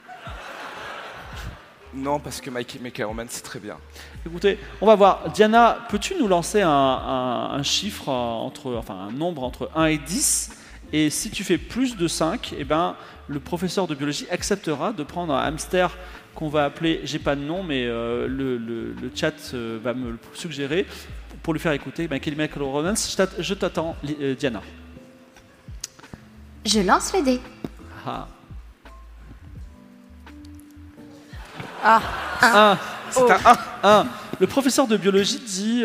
[1.94, 3.78] Non, parce que My Chemical Romance, c'est très bien.
[4.26, 5.32] Écoutez, on va voir.
[5.34, 9.98] Diana, peux-tu nous lancer un, un- un chiffre entre, enfin un nombre entre 1 et
[9.98, 10.52] 10
[10.94, 12.96] Et si tu fais plus de 5, eh ben,
[13.28, 15.98] le professeur de biologie acceptera de prendre un hamster
[16.38, 19.96] qu'on va appeler, j'ai pas de nom, mais euh, le, le- le chat euh, va
[19.96, 20.86] me le suggérer
[21.42, 23.10] pour lui faire écouter My Chemical Romance.
[23.12, 24.62] Je t'att- Je t'attends, euh, Diana.
[26.64, 27.40] Je lance les dés.
[28.06, 28.28] Ah.
[31.84, 32.02] Ah,
[32.42, 32.78] Un.
[33.10, 33.32] C'est Oh.
[33.32, 34.00] un 1.
[34.02, 34.08] Un.
[34.40, 35.84] Le professeur de biologie dit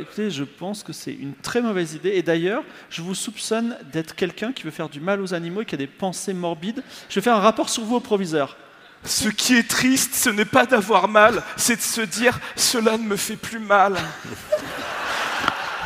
[0.00, 2.10] écoutez, je pense que c'est une très mauvaise idée.
[2.10, 5.64] Et d'ailleurs, je vous soupçonne d'être quelqu'un qui veut faire du mal aux animaux et
[5.64, 6.82] qui a des pensées morbides.
[7.08, 8.58] Je vais faire un rapport sur vous au proviseur.
[9.04, 13.04] Ce qui est triste, ce n'est pas d'avoir mal, c'est de se dire cela ne
[13.04, 13.96] me fait plus mal.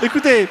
[0.03, 0.49] Écoutez,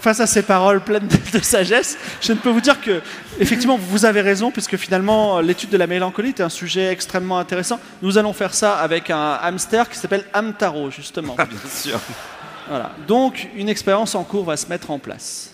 [0.00, 3.00] face à ces paroles pleines de, de sagesse, je ne peux vous dire que,
[3.38, 7.78] effectivement, vous avez raison, puisque finalement, l'étude de la mélancolie est un sujet extrêmement intéressant.
[8.02, 11.36] Nous allons faire ça avec un hamster qui s'appelle Hamtaro, justement.
[11.36, 12.00] Bien sûr.
[12.68, 12.92] Voilà.
[13.06, 15.50] Donc, une expérience en cours va se mettre en place.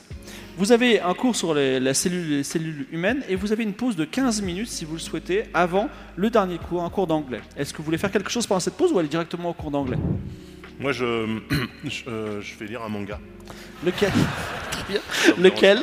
[0.59, 3.75] Vous avez un cours sur les, la cellule- les cellules humaines et vous avez une
[3.75, 7.41] pause de 15 minutes, si vous le souhaitez, avant le dernier cours, un cours d'anglais.
[7.57, 9.71] Est-ce que vous voulez faire quelque chose pendant cette pause ou aller directement au cours
[9.71, 9.99] d'anglais?
[10.81, 11.39] Moi, je,
[11.85, 13.21] je, euh, je vais lire un manga.
[13.85, 14.11] Lequel?
[15.13, 15.79] Ça me Lequel?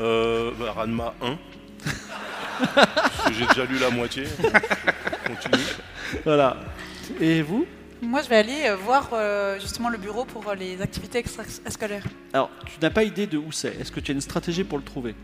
[0.00, 1.38] Euh, bah, Ranma 1.
[2.74, 4.24] Parce que j'ai déjà lu la moitié.
[5.26, 5.64] Continue.
[6.24, 6.56] Voilà.
[7.20, 7.64] Et vous?
[8.02, 12.04] Moi, je vais aller euh, voir euh, justement le bureau pour euh, les activités extrascolaires.
[12.32, 13.78] Alors, tu n'as pas idée de où c'est.
[13.80, 15.14] Est-ce que tu as une stratégie pour le trouver?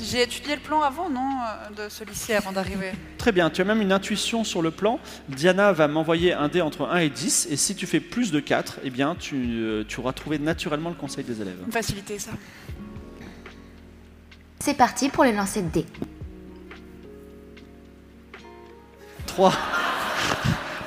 [0.00, 1.28] J'ai étudié le plan avant, non,
[1.76, 2.92] de ce lycée avant d'arriver?
[3.18, 4.98] Très bien, tu as même une intuition sur le plan.
[5.28, 8.40] Diana va m'envoyer un dé entre 1 et 10, et si tu fais plus de
[8.40, 11.58] 4, eh bien, tu, tu auras trouvé naturellement le conseil des élèves.
[11.66, 12.32] Me faciliter ça.
[14.58, 15.86] C'est parti pour le lancer de dés.
[19.26, 19.52] 3.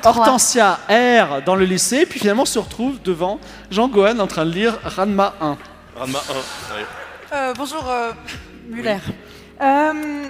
[0.06, 3.40] Hortensia erre dans le lycée, puis finalement se retrouve devant
[3.72, 5.58] Jean Gohan en train de lire Ranma 1.
[5.96, 6.76] Ranma 1.
[6.78, 6.86] ouais.
[7.34, 8.12] Euh, bonjour, euh,
[8.70, 8.98] Muller.
[9.62, 10.26] Euh,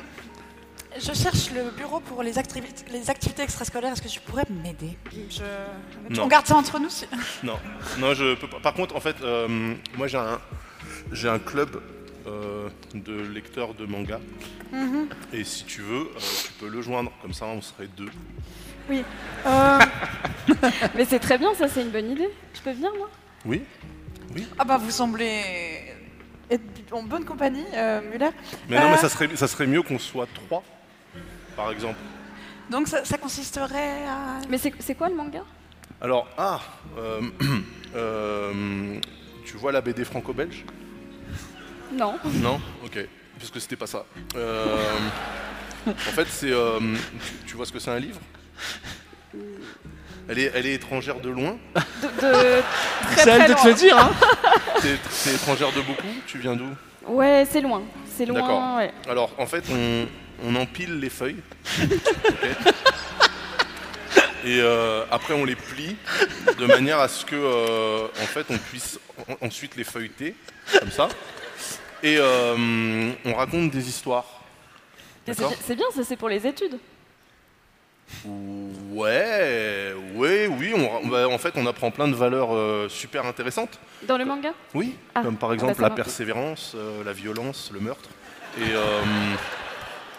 [0.98, 3.92] je cherche le bureau pour les, activités- les activités extrascolaires.
[3.92, 4.98] Est-ce que tu pourrais m'aider?
[5.30, 6.22] Je-.
[6.22, 7.06] On garde ça entre nous si-
[7.44, 7.58] Non,
[7.98, 8.60] non, je peux pas.
[8.62, 10.40] Par contre, en fait, euh, moi j'ai un,
[11.12, 11.82] j'ai un club
[12.28, 14.20] euh, de lecteurs de manga.
[14.72, 15.10] Mhm.
[15.34, 17.12] Et si tu veux, euh, tu peux le joindre.
[17.22, 18.10] Comme ça, on serait deux.
[18.89, 19.04] Oui.
[19.45, 19.80] Euh,
[20.95, 22.30] Mais c'est très bien, ça, c'est une bonne idée.
[22.54, 23.10] Je peux venir, moi?
[23.45, 23.63] Oui
[24.58, 25.93] Ah bah vous semblez
[26.50, 28.30] être en bonne compagnie, euh, Muller.
[28.69, 30.63] Mais non, Euh, mais ça serait, ça serait mieux qu'on soit trois,
[31.56, 31.98] par exemple.
[32.69, 34.39] Donc ça, ça consisterait à...
[34.50, 35.43] Mais c'est quoi le manga?
[36.02, 36.60] Alors, ah,
[36.98, 37.21] euh,
[37.95, 39.00] euh,
[39.45, 40.65] tu vois la BD franco-belge?
[41.93, 42.15] Non.
[42.41, 42.60] Non?
[42.84, 43.00] Ok,
[43.38, 44.06] parce que c'était pas ça.
[44.36, 44.76] Euh,
[45.88, 46.52] en fait, c'est.
[46.52, 46.80] euh,
[47.45, 48.19] tu vois ce que c'est un livre?
[50.30, 51.58] elle est, elle est étrangère de loin.
[51.76, 52.62] De, de
[53.13, 54.12] très, C'est à elle de te le dire, hein
[54.82, 56.08] T'es t'es étrangère de beaucoup?
[56.28, 56.68] Tu viens d'où?
[57.08, 57.84] Ouais, c'est loin.
[58.15, 58.48] C'est D'accord.
[58.50, 58.91] loin, ouais.
[59.10, 60.08] Alors, en fait, on,
[60.44, 61.41] on empile les feuilles.
[64.46, 65.96] Et euh, après, on les plie
[66.60, 69.00] de manière à ce que, euh, en fait, on puisse
[69.41, 70.36] en- ensuite les feuilleter,
[70.80, 71.08] comme ça.
[72.04, 74.44] Et euh, on raconte des histoires.
[75.26, 75.54] C'est D'accord?
[75.65, 76.78] c'est bien, ça, c'est pour les études.
[78.94, 80.74] Ouais, ouais, oui.
[80.76, 83.80] On, bah, en fait, on apprend plein de valeurs euh, super intéressantes.
[84.08, 84.52] Dans le manga?
[84.74, 88.10] Oui, Ah, comme par ah bah, exemple la persévérance, euh, la violence, le meurtre,
[88.58, 89.02] et, euh,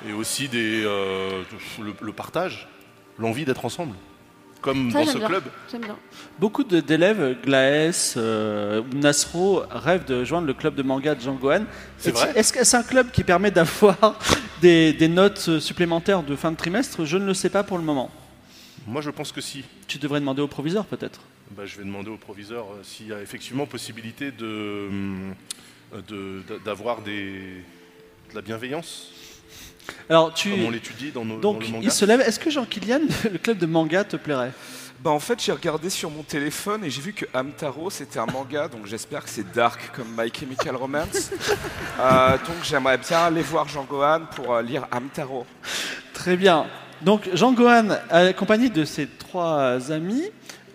[0.09, 1.43] et aussi des, euh,
[1.83, 2.69] le, le partage,
[3.19, 3.95] l'envie d'être ensemble,
[4.61, 5.29] comme Ça, dans ce bien.
[5.29, 5.45] club.
[5.71, 5.97] J'aime bien.
[6.39, 11.35] Beaucoup d'élèves, Glaes, euh, ou Nasro, rêvent de joindre le club de manga de Jean
[11.35, 11.65] Gohan.
[11.99, 14.19] C'est Est-ce- vrai Est-ce que c'est un club qui permet d'avoir
[14.61, 17.79] des, des notes euh, supplémentaires de fin de trimestre Je ne le sais pas pour
[17.79, 18.11] le moment.
[18.87, 19.65] Moi, je pense que si.
[19.89, 21.21] Tu devrais demander au proviseur peut-être.
[21.57, 24.89] Bah, je vais demander au proviseur euh, s'il y a effectivement possibilité de,
[26.09, 27.63] de- d'a- d'avoir des,
[28.31, 29.13] de la bienveillance,
[30.09, 30.51] Alors tu.
[30.51, 31.85] comme on l'étudie dans, nos, Donc dans le manga.
[31.87, 32.21] il se lève.
[32.21, 33.01] Est-ce que Jean-Kilian,
[33.33, 34.53] le club de manga te plairait?
[35.01, 38.27] Bah en fait j'ai regardé sur mon téléphone et j'ai vu que Hamtaro c'était un
[38.27, 41.31] manga donc j'espère que c'est dark comme My Chemical Romance.
[41.99, 45.47] Euh, donc j'aimerais bien aller voir Jean Gohan pour euh, lire Hamtaro.
[46.13, 46.67] Très bien.
[47.01, 50.25] Donc Jean Gohan, accompagné de ses trois amis,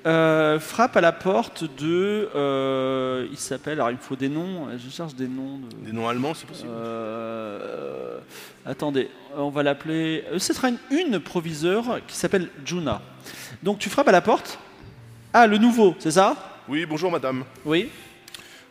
[0.07, 2.27] euh, frappe à la porte de.
[2.35, 3.73] euh, il s'appelle.
[3.73, 4.67] Alors il me faut des noms.
[4.83, 5.59] Je cherche des noms.
[5.59, 7.90] De, Des noms allemands, c'est possible euh,
[8.65, 10.23] attendez, on va l'appeler.
[10.31, 13.01] euh, Ce sera une, une proviseure qui s'appelle Juna.
[13.63, 14.59] Donc tu frappes à la porte.
[15.33, 16.35] Ah, le nouveau, c'est ça?
[16.67, 17.43] Oui, bonjour madame.
[17.65, 17.89] Oui.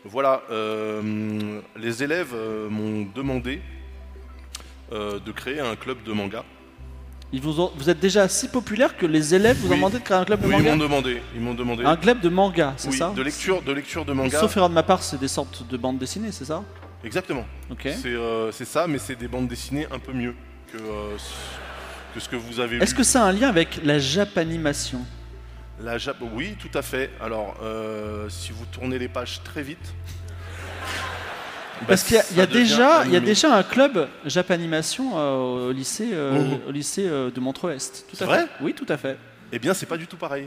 [0.05, 3.61] Voilà, euh, les élèves euh, m'ont demandé
[4.93, 6.45] euh, de créer un club de manga.
[7.33, 9.77] Ils vous, ont- vous êtes déjà si populaire que les élèves vous ont Oui.
[9.77, 10.71] demandé de créer un club de Oui, ils manga?
[10.75, 11.23] m'ont demandé.
[11.35, 11.85] Ils m'ont demandé.
[11.85, 13.13] Un club de manga, c'est oui, ça?
[13.15, 14.41] de lecture, de lecture de manga.
[14.41, 16.65] Sauf erreur de ma part, c'est des sortes de bandes dessinées, c'est ça?
[17.05, 17.47] Exactement.
[17.83, 20.35] C'est euh, c'est ça, mais c'est des bandes dessinées un peu mieux
[20.73, 23.81] que, euh, ce- que ce que vous avez Est-ce que ça a un lien avec
[23.85, 25.01] la japanimation
[25.83, 27.11] La Jap- Oui, tout à fait.
[27.21, 29.95] Alors, euh, si vous tournez les pages très vite.
[31.89, 36.45] Parce bah, qu'il y y il y a déjà un club japanimation au lycée, euh,
[36.67, 36.69] Oh.
[36.69, 38.05] au lycée de Montreux-Est.
[38.11, 38.39] Tout C'est à vrai?
[38.43, 38.49] fait.
[38.61, 39.17] Oui, tout à fait.
[39.53, 40.47] Eh bien, c'est pas du tout pareil.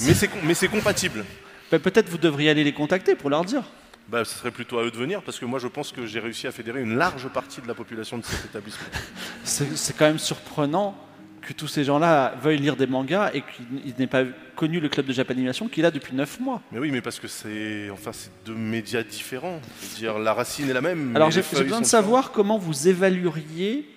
[0.00, 0.14] Mais
[0.54, 1.24] c'est compatible.
[1.72, 3.62] Ben, Peut-être vous devriez aller les contacter pour leur dire.
[4.08, 6.18] Bah, ce serait plutôt à eux de venir parce que moi je pense que j'ai
[6.18, 8.86] réussi à fédérer une large partie de la population de cet établissement.
[9.44, 10.96] C'est quand même surprenant
[11.42, 14.24] que tous ces gens-là veuillent lire des mangas et qu'ils n'aient pas
[14.56, 16.62] connu le club de japanimation qu'il a depuis 9 mois.
[16.72, 19.60] Mais oui, mais parce que c'est enfin c'est deux médias différents.
[19.82, 21.14] Je veux dire, la racine est la même.
[21.14, 23.88] Alors j'ai besoin de savoir comment vous évalueriez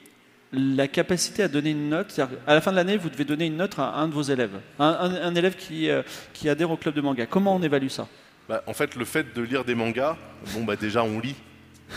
[0.54, 2.20] la capacité à donner une note.
[2.46, 4.60] À la fin de l'année, vous devez donner une note à un de vos élèves,
[4.80, 7.26] un, un- un élève qui, euh, qui adhère au club de manga.
[7.26, 8.08] Comment on évalue ça?
[8.52, 10.18] Bah, en fait, le fait de lire des mangas,
[10.54, 11.36] bon bah déjà on lit.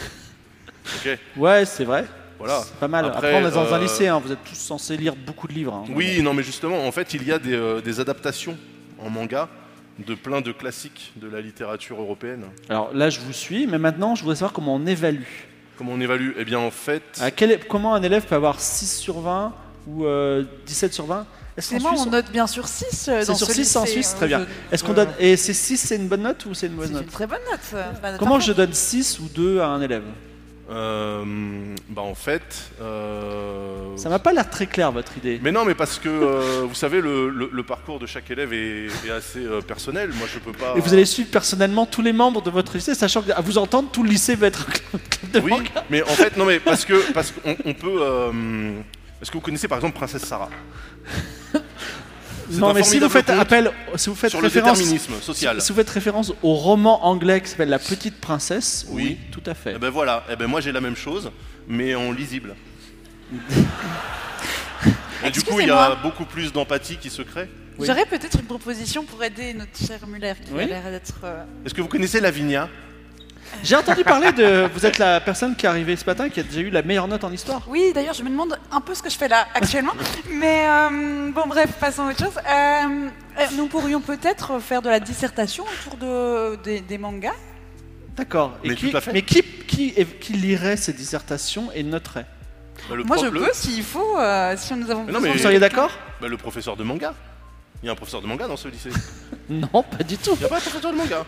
[1.04, 1.18] Ok.
[1.36, 2.04] Ouais, c'est vrai.
[2.38, 2.60] Voilà.
[2.64, 3.06] C'est pas mal.
[3.06, 5.48] Après, Après, on est dans un euh, lycée, hein, vous êtes tous censés lire beaucoup
[5.48, 5.74] de livres.
[5.74, 5.84] hein.
[5.90, 8.56] Oui, non, mais justement, en fait, il y a des, euh, des adaptations
[9.00, 9.48] en manga
[9.98, 12.44] de plein de classiques de la littérature européenne.
[12.68, 15.22] Alors là, je vous suis, mais maintenant, je voudrais savoir comment on évalue.
[15.76, 16.30] Comment on évalue?
[16.38, 19.52] Eh bien, en fait, À quel- comment un élève peut avoir 6 sur 20
[19.88, 21.26] ou euh, 17 sur 20
[21.58, 24.26] Suisse, on note bien sur 6 C'est dans sur ce 6 en Suisse, euh, très
[24.26, 24.40] bien.
[24.40, 26.72] je- Est-ce qu'on euh, donne et c'est 6 c'est une bonne note ou c'est une
[26.74, 27.60] mauvaise C'est note une très bonne note.
[27.74, 30.02] euh, Comment je donne 6 ou 2 à un élève
[30.70, 31.22] euh,
[31.90, 32.40] bah en fait,
[32.80, 35.38] euh, Ça m'a pas l'air très clair votre idée.
[35.42, 38.52] Mais non, mais parce que euh, vous savez, le, le- le parcours de chaque élève
[38.54, 40.10] est, est assez euh, personnel.
[40.14, 40.72] Moi, je peux pas.
[40.74, 43.90] Et vous allez suivre personnellement tous les membres de votre lycée, sachant qu'à vous entendre,
[43.92, 45.84] tout le lycée va être un club de Oui, manga.
[45.90, 47.98] mais en fait, non, mais parce que parce qu'on on peut.
[48.00, 48.32] euh,
[49.24, 50.50] Est-ce que vous connaissez par exemple Princesse Sarah?
[52.50, 55.62] Non, mais si vous faites appel, si vous faites sur le référence, déterminisme social.
[55.62, 59.18] si vous faites référence au roman anglais qui s'appelle La Petite Princesse, oui, Oui.
[59.32, 59.72] tout à fait.
[59.76, 61.30] Eh ben voilà, eh ben moi j'ai la même chose,
[61.66, 62.54] mais en lisible.
[65.24, 67.48] Et du coup, il y a beaucoup plus d'empathie qui se crée.
[67.78, 67.86] Oui.
[67.86, 70.64] J'aurais peut-être une proposition pour aider notre cher Muller qui Oui.
[70.64, 71.14] a l'air d'être.
[71.24, 72.68] euh, Est-ce que vous connaissez Lavinia?
[73.62, 74.68] J'ai entendu parler de.
[74.74, 77.08] Vous êtes la personne qui est arrivée ce matin qui a déjà eu la meilleure
[77.08, 77.62] note en histoire.
[77.66, 79.92] Oui, d'ailleurs, je me demande un peu ce que je fais là actuellement.
[80.30, 82.36] Mais euh, bon, bref, passons à autre chose.
[82.36, 87.32] Euh, euh, nous pourrions peut-être faire de la dissertation autour de, des, des mangas.
[88.16, 88.56] D'accord.
[88.62, 89.12] Et Mais qui, tout à fait.
[89.12, 92.26] mais qui, qui, est- qui lirait ces dissertations et noterait?
[92.88, 95.18] Bah, le Moi, prof- je le- peux, s'il faut, euh, si nous avons Mais non,
[95.18, 95.90] besoin mais- Vous seriez d'accord?
[96.20, 97.14] Bah, le professeur de manga.
[97.84, 98.88] Il y a un professeur de manga dans ce lycée.
[99.50, 100.30] Non, pas du tout.
[100.36, 101.26] Il n'y a pas un professeur de manga.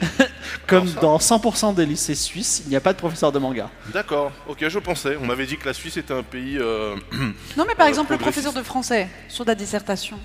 [0.66, 3.68] Comme ça dans 100% des lycées suisses, il n'y a pas de professeur de manga.
[3.92, 5.18] D'accord, ok, je pensais.
[5.20, 6.56] On m'avait dit que la Suisse était un pays.
[6.58, 6.96] euh,
[7.58, 10.18] Non, mais par Euh, exemple, le professeur de français sur la dissertation.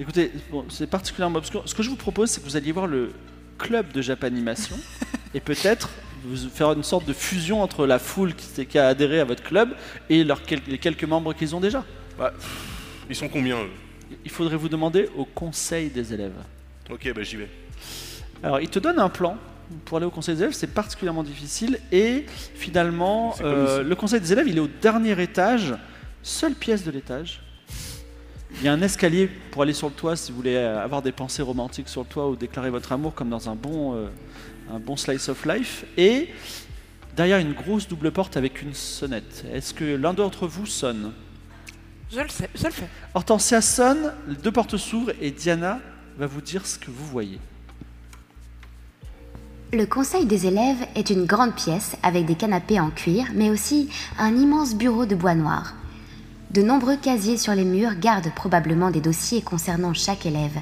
[0.00, 1.62] Écoutez, bon, c'est particulièrement obscur.
[1.66, 3.12] Ce que je vous propose, c'est que vous alliez voir le
[3.58, 4.76] club de Japanimation
[5.34, 5.90] et peut-être
[6.24, 9.76] vous faire une sorte de fusion entre la foule qui, a adhéré à votre club
[10.08, 11.84] et leurs quel- les quelques membres qu'ils ont déjà.
[12.18, 12.32] bah,
[13.10, 13.70] ils sont combien eux?
[14.24, 16.36] Il faudrait vous demander au conseil des élèves.
[16.90, 17.48] Ok, bah j'y vais.
[18.42, 19.36] Alors, il te donne un plan.
[19.84, 21.78] Pour aller au conseil des élèves, c'est particulièrement difficile.
[21.92, 25.74] Et finalement, euh, le conseil des élèves, il est au dernier étage,
[26.22, 27.40] seule pièce de l'étage.
[28.58, 31.12] Il y a un escalier pour aller sur le toit si vous voulez avoir des
[31.12, 34.08] pensées romantiques sur le toit ou déclarer votre amour comme dans un bon, euh,
[34.70, 35.86] un bon slice of life.
[35.96, 36.28] Et
[37.16, 39.44] derrière une grosse double porte avec une sonnette.
[39.52, 41.12] Est-ce que l'un d'entre vous sonne?
[42.12, 42.88] Je le sais, je le fais.
[43.14, 45.78] Hortensia sonne, les deux portes s'ouvrent et Diana
[46.18, 47.38] va vous dire ce que vous voyez.
[49.72, 53.88] Le conseil des élèves est une grande pièce avec des canapés en cuir, mais aussi
[54.18, 55.72] un immense bureau de bois noir.
[56.50, 60.60] De nombreux casiers sur les murs gardent probablement des dossiers concernant chaque élève.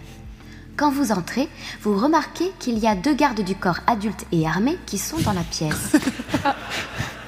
[0.77, 1.49] Quand vous entrez,
[1.83, 5.33] vous remarquez qu'il y a deux gardes du corps adultes et armés qui sont dans
[5.33, 5.97] la pièce.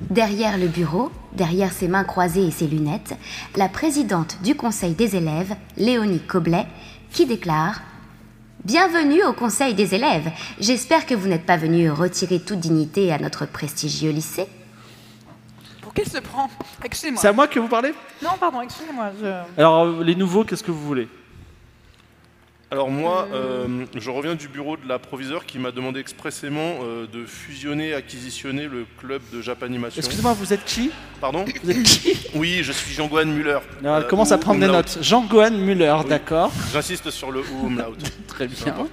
[0.00, 3.16] Derrière le bureau, derrière ses mains croisées et ses lunettes,
[3.56, 6.66] la présidente du conseil des élèves, Léonie Coblet,
[7.10, 7.80] qui déclare
[8.64, 10.30] Bienvenue au conseil des élèves.
[10.60, 14.46] J'espère que vous n'êtes pas venu retirer toute dignité à notre prestigieux lycée.
[15.80, 16.50] Pour qu'elle se prend
[16.84, 17.20] Excusez-moi.
[17.20, 17.94] C'est à moi que vous parlez?
[18.22, 19.10] Non, pardon, excusez-moi.
[19.20, 21.08] je- Alors, euh, les nouveaux, qu'est-ce que vous voulez?
[22.70, 27.06] Alors moi, euh, je reviens du bureau de la proviseure qui m'a demandé expressément euh,
[27.06, 29.98] de fusionner, acquisitionner le club de Japanimation.
[30.00, 30.90] Excusez-moi, vous êtes qui?
[31.18, 31.46] Pardon?
[31.64, 32.14] Vous êtes qui?
[32.34, 33.60] Oui, je suis Jean-Gohan Muller.
[33.80, 34.98] Elle Euh, commence à prendre des notes.
[35.00, 36.08] Jean-Gohan Muller, Oui.
[36.10, 36.52] d'accord.
[36.70, 37.94] J'insiste sur le ou umlaut.
[38.28, 38.86] Très C'est bien.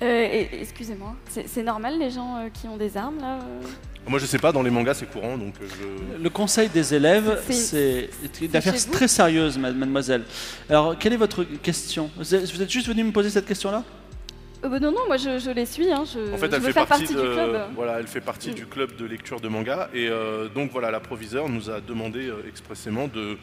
[0.00, 3.66] Euh, Excusez-moi, c'est c'est normal les gens euh, qui ont des armes là euh?
[4.06, 5.66] Moi, je sais pas, dans les mangas, c'est courant, donc euh,
[6.16, 6.22] je...
[6.22, 8.08] Le conseil des élèves, C'est-
[8.40, 10.24] une affaire très sérieuse, ma- mademoiselle.
[10.70, 12.10] Alors, quelle est votre question?
[12.16, 13.84] Vous êtes, juste venu me poser cette question-là?
[14.64, 15.92] Euh, bah Non, non, moi je, je les suis.
[15.92, 17.60] Hein, je, En fait, je elle fait faire partie, partie de, du club.
[17.76, 21.00] voilà, elle fait partie du club de lecture de manga et euh, donc voilà, la
[21.00, 23.36] proviseure nous a demandé euh, expressément de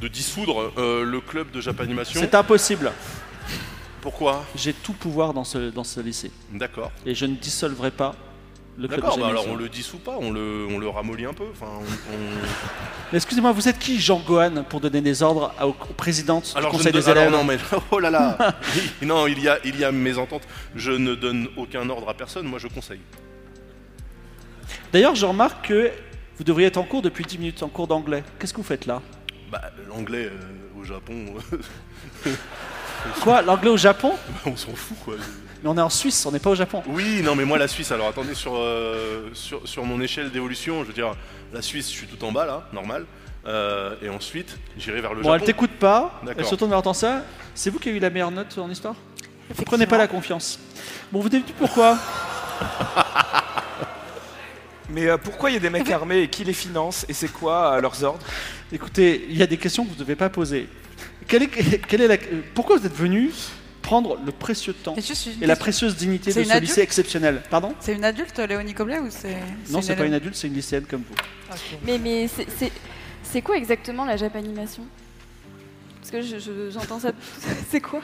[0.00, 2.20] de dissoudre euh, le club de Japanimation.
[2.20, 2.92] C'est impossible.
[4.00, 4.44] Pourquoi?
[4.54, 6.30] J'ai tout pouvoir dans ce, dans ce lycée.
[6.52, 6.92] D'accord.
[7.04, 8.14] Et je ne dissolverai pas
[8.78, 11.44] D'accord, bah alors on le dissout pas, on le, on le ramollit un peu.
[11.52, 11.66] Enfin,
[12.12, 16.82] on- Excusez-moi, vous êtes qui, Jean-Gohan, pour donner des ordres à- présidentes Alors, du je
[16.82, 17.56] conseil ne des don- alors, élèves non, mais
[17.90, 18.36] oh là là
[19.02, 20.42] Non, il y a, il y a mésentente.
[20.74, 23.00] Je ne donne aucun ordre à personne, moi je conseille.
[24.92, 25.90] D'ailleurs, je remarque que
[26.36, 28.24] vous devriez être en cours depuis 10 minutes, en cours d'anglais.
[28.38, 29.00] Qu'est-ce que vous faites là
[29.50, 31.26] Bah, l'anglais euh, au Japon,
[33.22, 34.12] Quoi L'anglais au Japon
[34.44, 35.14] on s'en fout quoi.
[35.62, 36.82] Mais on est en Suisse, on n'est pas au Japon.
[36.86, 40.82] Oui, non, mais moi la Suisse, alors attendez, sur, euh, sur, sur mon échelle d'évolution,
[40.82, 41.14] je veux dire,
[41.52, 43.06] la Suisse, je suis tout en bas là, normal.
[43.46, 45.46] Euh, et ensuite, j'irai vers le Bon, elle Japon.
[45.46, 47.22] t'écoute pas, elle se retourne vers Hortensia.
[47.54, 48.96] C'est vous qui avez eu la meilleure note en histoire?
[49.54, 50.58] Vous prenez pas la confiance.
[51.12, 51.96] Bon, vous dites pourquoi?
[54.90, 57.28] Mais euh, pourquoi il y a des mecs armés et qui les finance et c'est
[57.28, 58.24] quoi euh, leurs ordres?
[58.72, 60.68] Écoutez, il y a des questions que vous ne devez pas poser.
[61.26, 62.16] Quelle est, quelle est la,
[62.54, 63.30] pourquoi vous êtes venu
[63.86, 67.40] prendre le précieux temps Et juste une et la précieuse dignité de ce lycée exceptionnel
[67.48, 67.72] Pardon?
[67.80, 69.36] C'est une adulte, Léonie Coblet, ou c'est.
[69.70, 71.14] Non, c'est pas une adulte, c'est une lycéenne comme vous.
[71.84, 74.82] Mais, mais c'est- quoi exactement la Japanimation?
[76.00, 77.12] Parce que je- je- j'entends ça.
[77.70, 78.00] c'est quoi?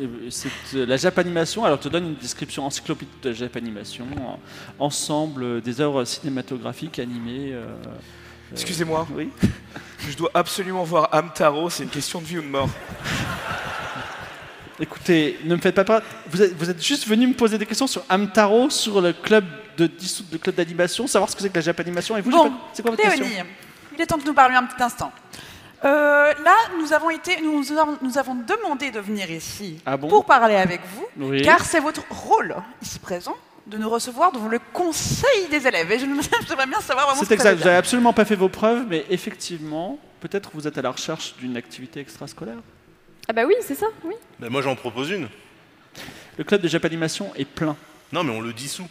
[0.00, 1.64] Euh, C'est euh, la Japanimation.
[1.64, 4.06] Alors, je te donne une description encyclopédique de la Japanimation.
[4.18, 4.38] en-
[4.84, 7.52] Ensemble des œuvres cinématographiques animées.
[7.52, 7.92] euh, euh,
[8.52, 9.30] Excusez-moi, Oui.
[10.08, 12.68] je dois absolument voir Amtaro, c'est une question de vie ou de mort.
[14.80, 16.02] Écoutez, ne me faites pas peur.
[16.28, 19.44] Vous êtes, vous êtes juste venu me poser des questions sur Amtaro, sur le club
[19.76, 19.90] de
[20.32, 22.16] le club d'animation, savoir ce que c'est que la Japanimation.
[22.16, 23.24] Et vous, Bon, c'est quoi votre question?
[23.24, 23.40] Léonie,
[23.94, 25.12] il est temps que nous parlions un petit instant.
[25.84, 30.08] Euh, là, nous avons, été, nous, avons, nous avons demandé de venir ici Ah bon?
[30.08, 31.42] pour parler avec vous, Oui.
[31.42, 35.90] car c'est votre rôle ici présent de nous recevoir devant le conseil des élèves.
[35.92, 36.06] Et je
[36.48, 37.58] j'aimerais bien savoir vraiment ce C'est veut exact.
[37.58, 41.34] Vous n'avez absolument pas fait vos preuves, mais effectivement, peut-être vous êtes à la recherche
[41.38, 42.56] d'une activité extrascolaire.
[43.28, 44.14] Ah bah oui, c'est ça, oui.
[44.38, 45.28] Ben, moi j'en propose une.
[46.36, 47.76] Le club de Japanimation est plein.
[48.12, 48.88] Non, mais on le dissout.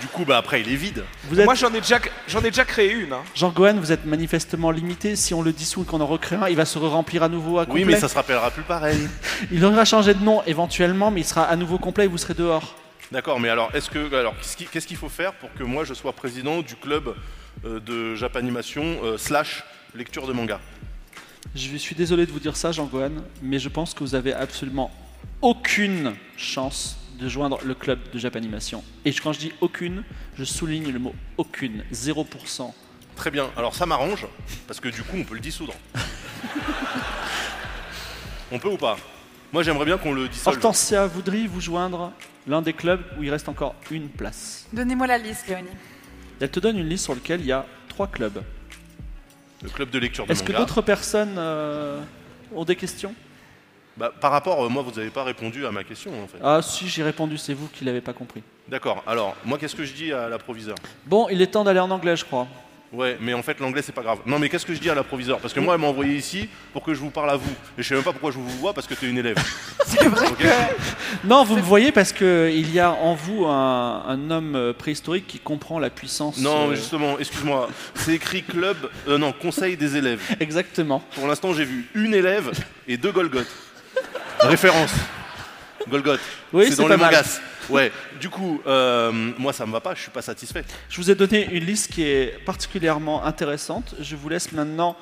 [0.00, 1.04] Du coup, bah après, il est vide.
[1.24, 1.44] Vous êtes...
[1.44, 3.12] Moi, j'en ai, déjà- j'en ai déjà créé une.
[3.12, 3.22] hein.
[3.36, 5.14] Jean-Gohan, vous êtes manifestement limité.
[5.14, 7.58] Si on le dissout et qu'on en recrée un, il va se remplir à nouveau
[7.58, 7.82] à complet.
[7.84, 8.98] Oui, mais ça se rappellera plus pareil.
[9.52, 12.34] Il aura changé de nom éventuellement, mais il sera à nouveau complet et vous serez
[12.34, 12.76] dehors.
[13.12, 15.84] D'accord, mais alors, est-ce que, alors, qu'est-ce qui- qu'est-ce qu'il faut faire pour que moi
[15.84, 17.14] je sois président du club
[17.64, 19.62] euh, de Japanimation euh, slash
[19.94, 20.58] lecture de manga?
[21.54, 23.12] Je suis désolé de vous dire ça, Jean-Gohan,
[23.42, 24.90] mais je pense que vous avez absolument
[25.42, 28.82] aucune chance de joindre le club de Japanimation.
[29.04, 30.02] Et quand je dis aucune,
[30.36, 32.72] je souligne le mot aucune, 0%.
[33.16, 34.26] Très bien, alors ça m'arrange,
[34.66, 35.74] parce que du coup, on peut le dissoudre.
[38.50, 38.96] on peut ou pas?
[39.52, 40.56] Moi, j'aimerais bien qu'on le dissolve.
[40.56, 42.12] Hortensia, voudriez-vous joindre
[42.46, 45.68] l'un des clubs où il reste encore une place Donnez-moi la liste, Léonie.
[46.40, 48.42] Elle te donne une liste sur laquelle il y a trois clubs.
[49.62, 52.00] Le club de lecture de Est-ce que d'autres personnes euh,
[52.54, 53.14] ont des questions?
[53.96, 56.38] Bah, par rapport, euh, moi, vous n'avez pas répondu à ma question, en fait.
[56.42, 58.42] Ah si, j'ai répondu, c'est vous qui l'avez pas compris.
[58.68, 61.90] D'accord, alors, moi, qu'est-ce que je dis à l'approviseur Bon, il est temps d'aller en
[61.90, 62.46] anglais, je crois.
[62.92, 64.18] Ouais, mais en fait, l'anglais, c'est pas grave.
[64.26, 65.38] Non, mais qu'est-ce que je dis à l'approviseur?
[65.38, 67.50] Parce que moi, elle m'a envoyé ici pour que je vous parle à vous.
[67.78, 69.36] Et je sais même pas pourquoi je vous vois, parce que tu es une élève.
[69.86, 70.26] C'est vrai
[71.24, 75.26] Non, vous me voyez parce qu'il y a en vous un, un homme euh, préhistorique
[75.26, 76.36] qui comprend la puissance.
[76.36, 77.70] Non, euh, justement, excuse-moi.
[77.94, 78.76] C'est écrit club,
[79.08, 80.20] euh, non, conseil des élèves.
[80.38, 81.02] Exactement.
[81.14, 82.50] Pour l'instant, j'ai vu une élève
[82.86, 83.48] et deux Golgoth.
[84.40, 84.92] Référence.
[85.88, 86.20] Golgoth.
[86.52, 87.40] Oui, c'est c'est dans pas les mangas.
[87.72, 87.92] Ouais.
[88.20, 89.94] Du coup, euh, moi, ça me va pas.
[89.94, 90.64] Je suis pas satisfait.
[90.88, 93.94] Je vous ai donné une liste qui est particulièrement intéressante.
[94.00, 94.96] Je vous laisse maintenant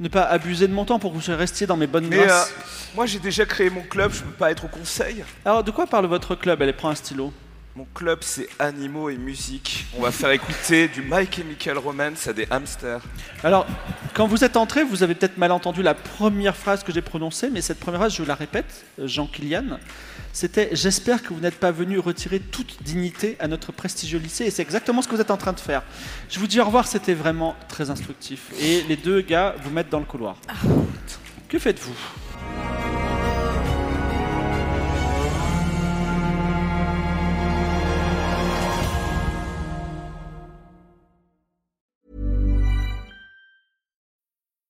[0.00, 2.26] ne pas abuser de mon temps pour que vous restiez dans mes bonnes Mais euh,
[2.26, 2.52] grâces.
[2.94, 5.24] moi, j'ai déjà créé mon club, je peux pas être au conseil.
[5.44, 6.60] Alors, de quoi parle votre club?
[6.60, 7.32] Elle prend un stylo.
[7.74, 9.86] Mon club, c'est animaux et musique.
[9.96, 13.00] On va faire écouter du My Chemical Romance à des hamsters.
[13.42, 13.66] Alors,
[14.12, 17.48] quand vous êtes entré, vous avez peut-être mal entendu la première phrase que j'ai prononcée,
[17.48, 19.78] mais cette première phrase, je la répète, euh, Jean Kilian,
[20.34, 24.50] c'était J'espère que vous n'êtes pas venu retirer toute dignité à notre prestigieux lycée, et
[24.50, 25.82] c'est exactement ce que vous êtes en train de faire.
[26.28, 28.50] Je vous dis au revoir, c'était vraiment très instructif.
[28.60, 30.36] Et les deux gars vous mettent dans le couloir.
[31.48, 31.96] Que faites-vous?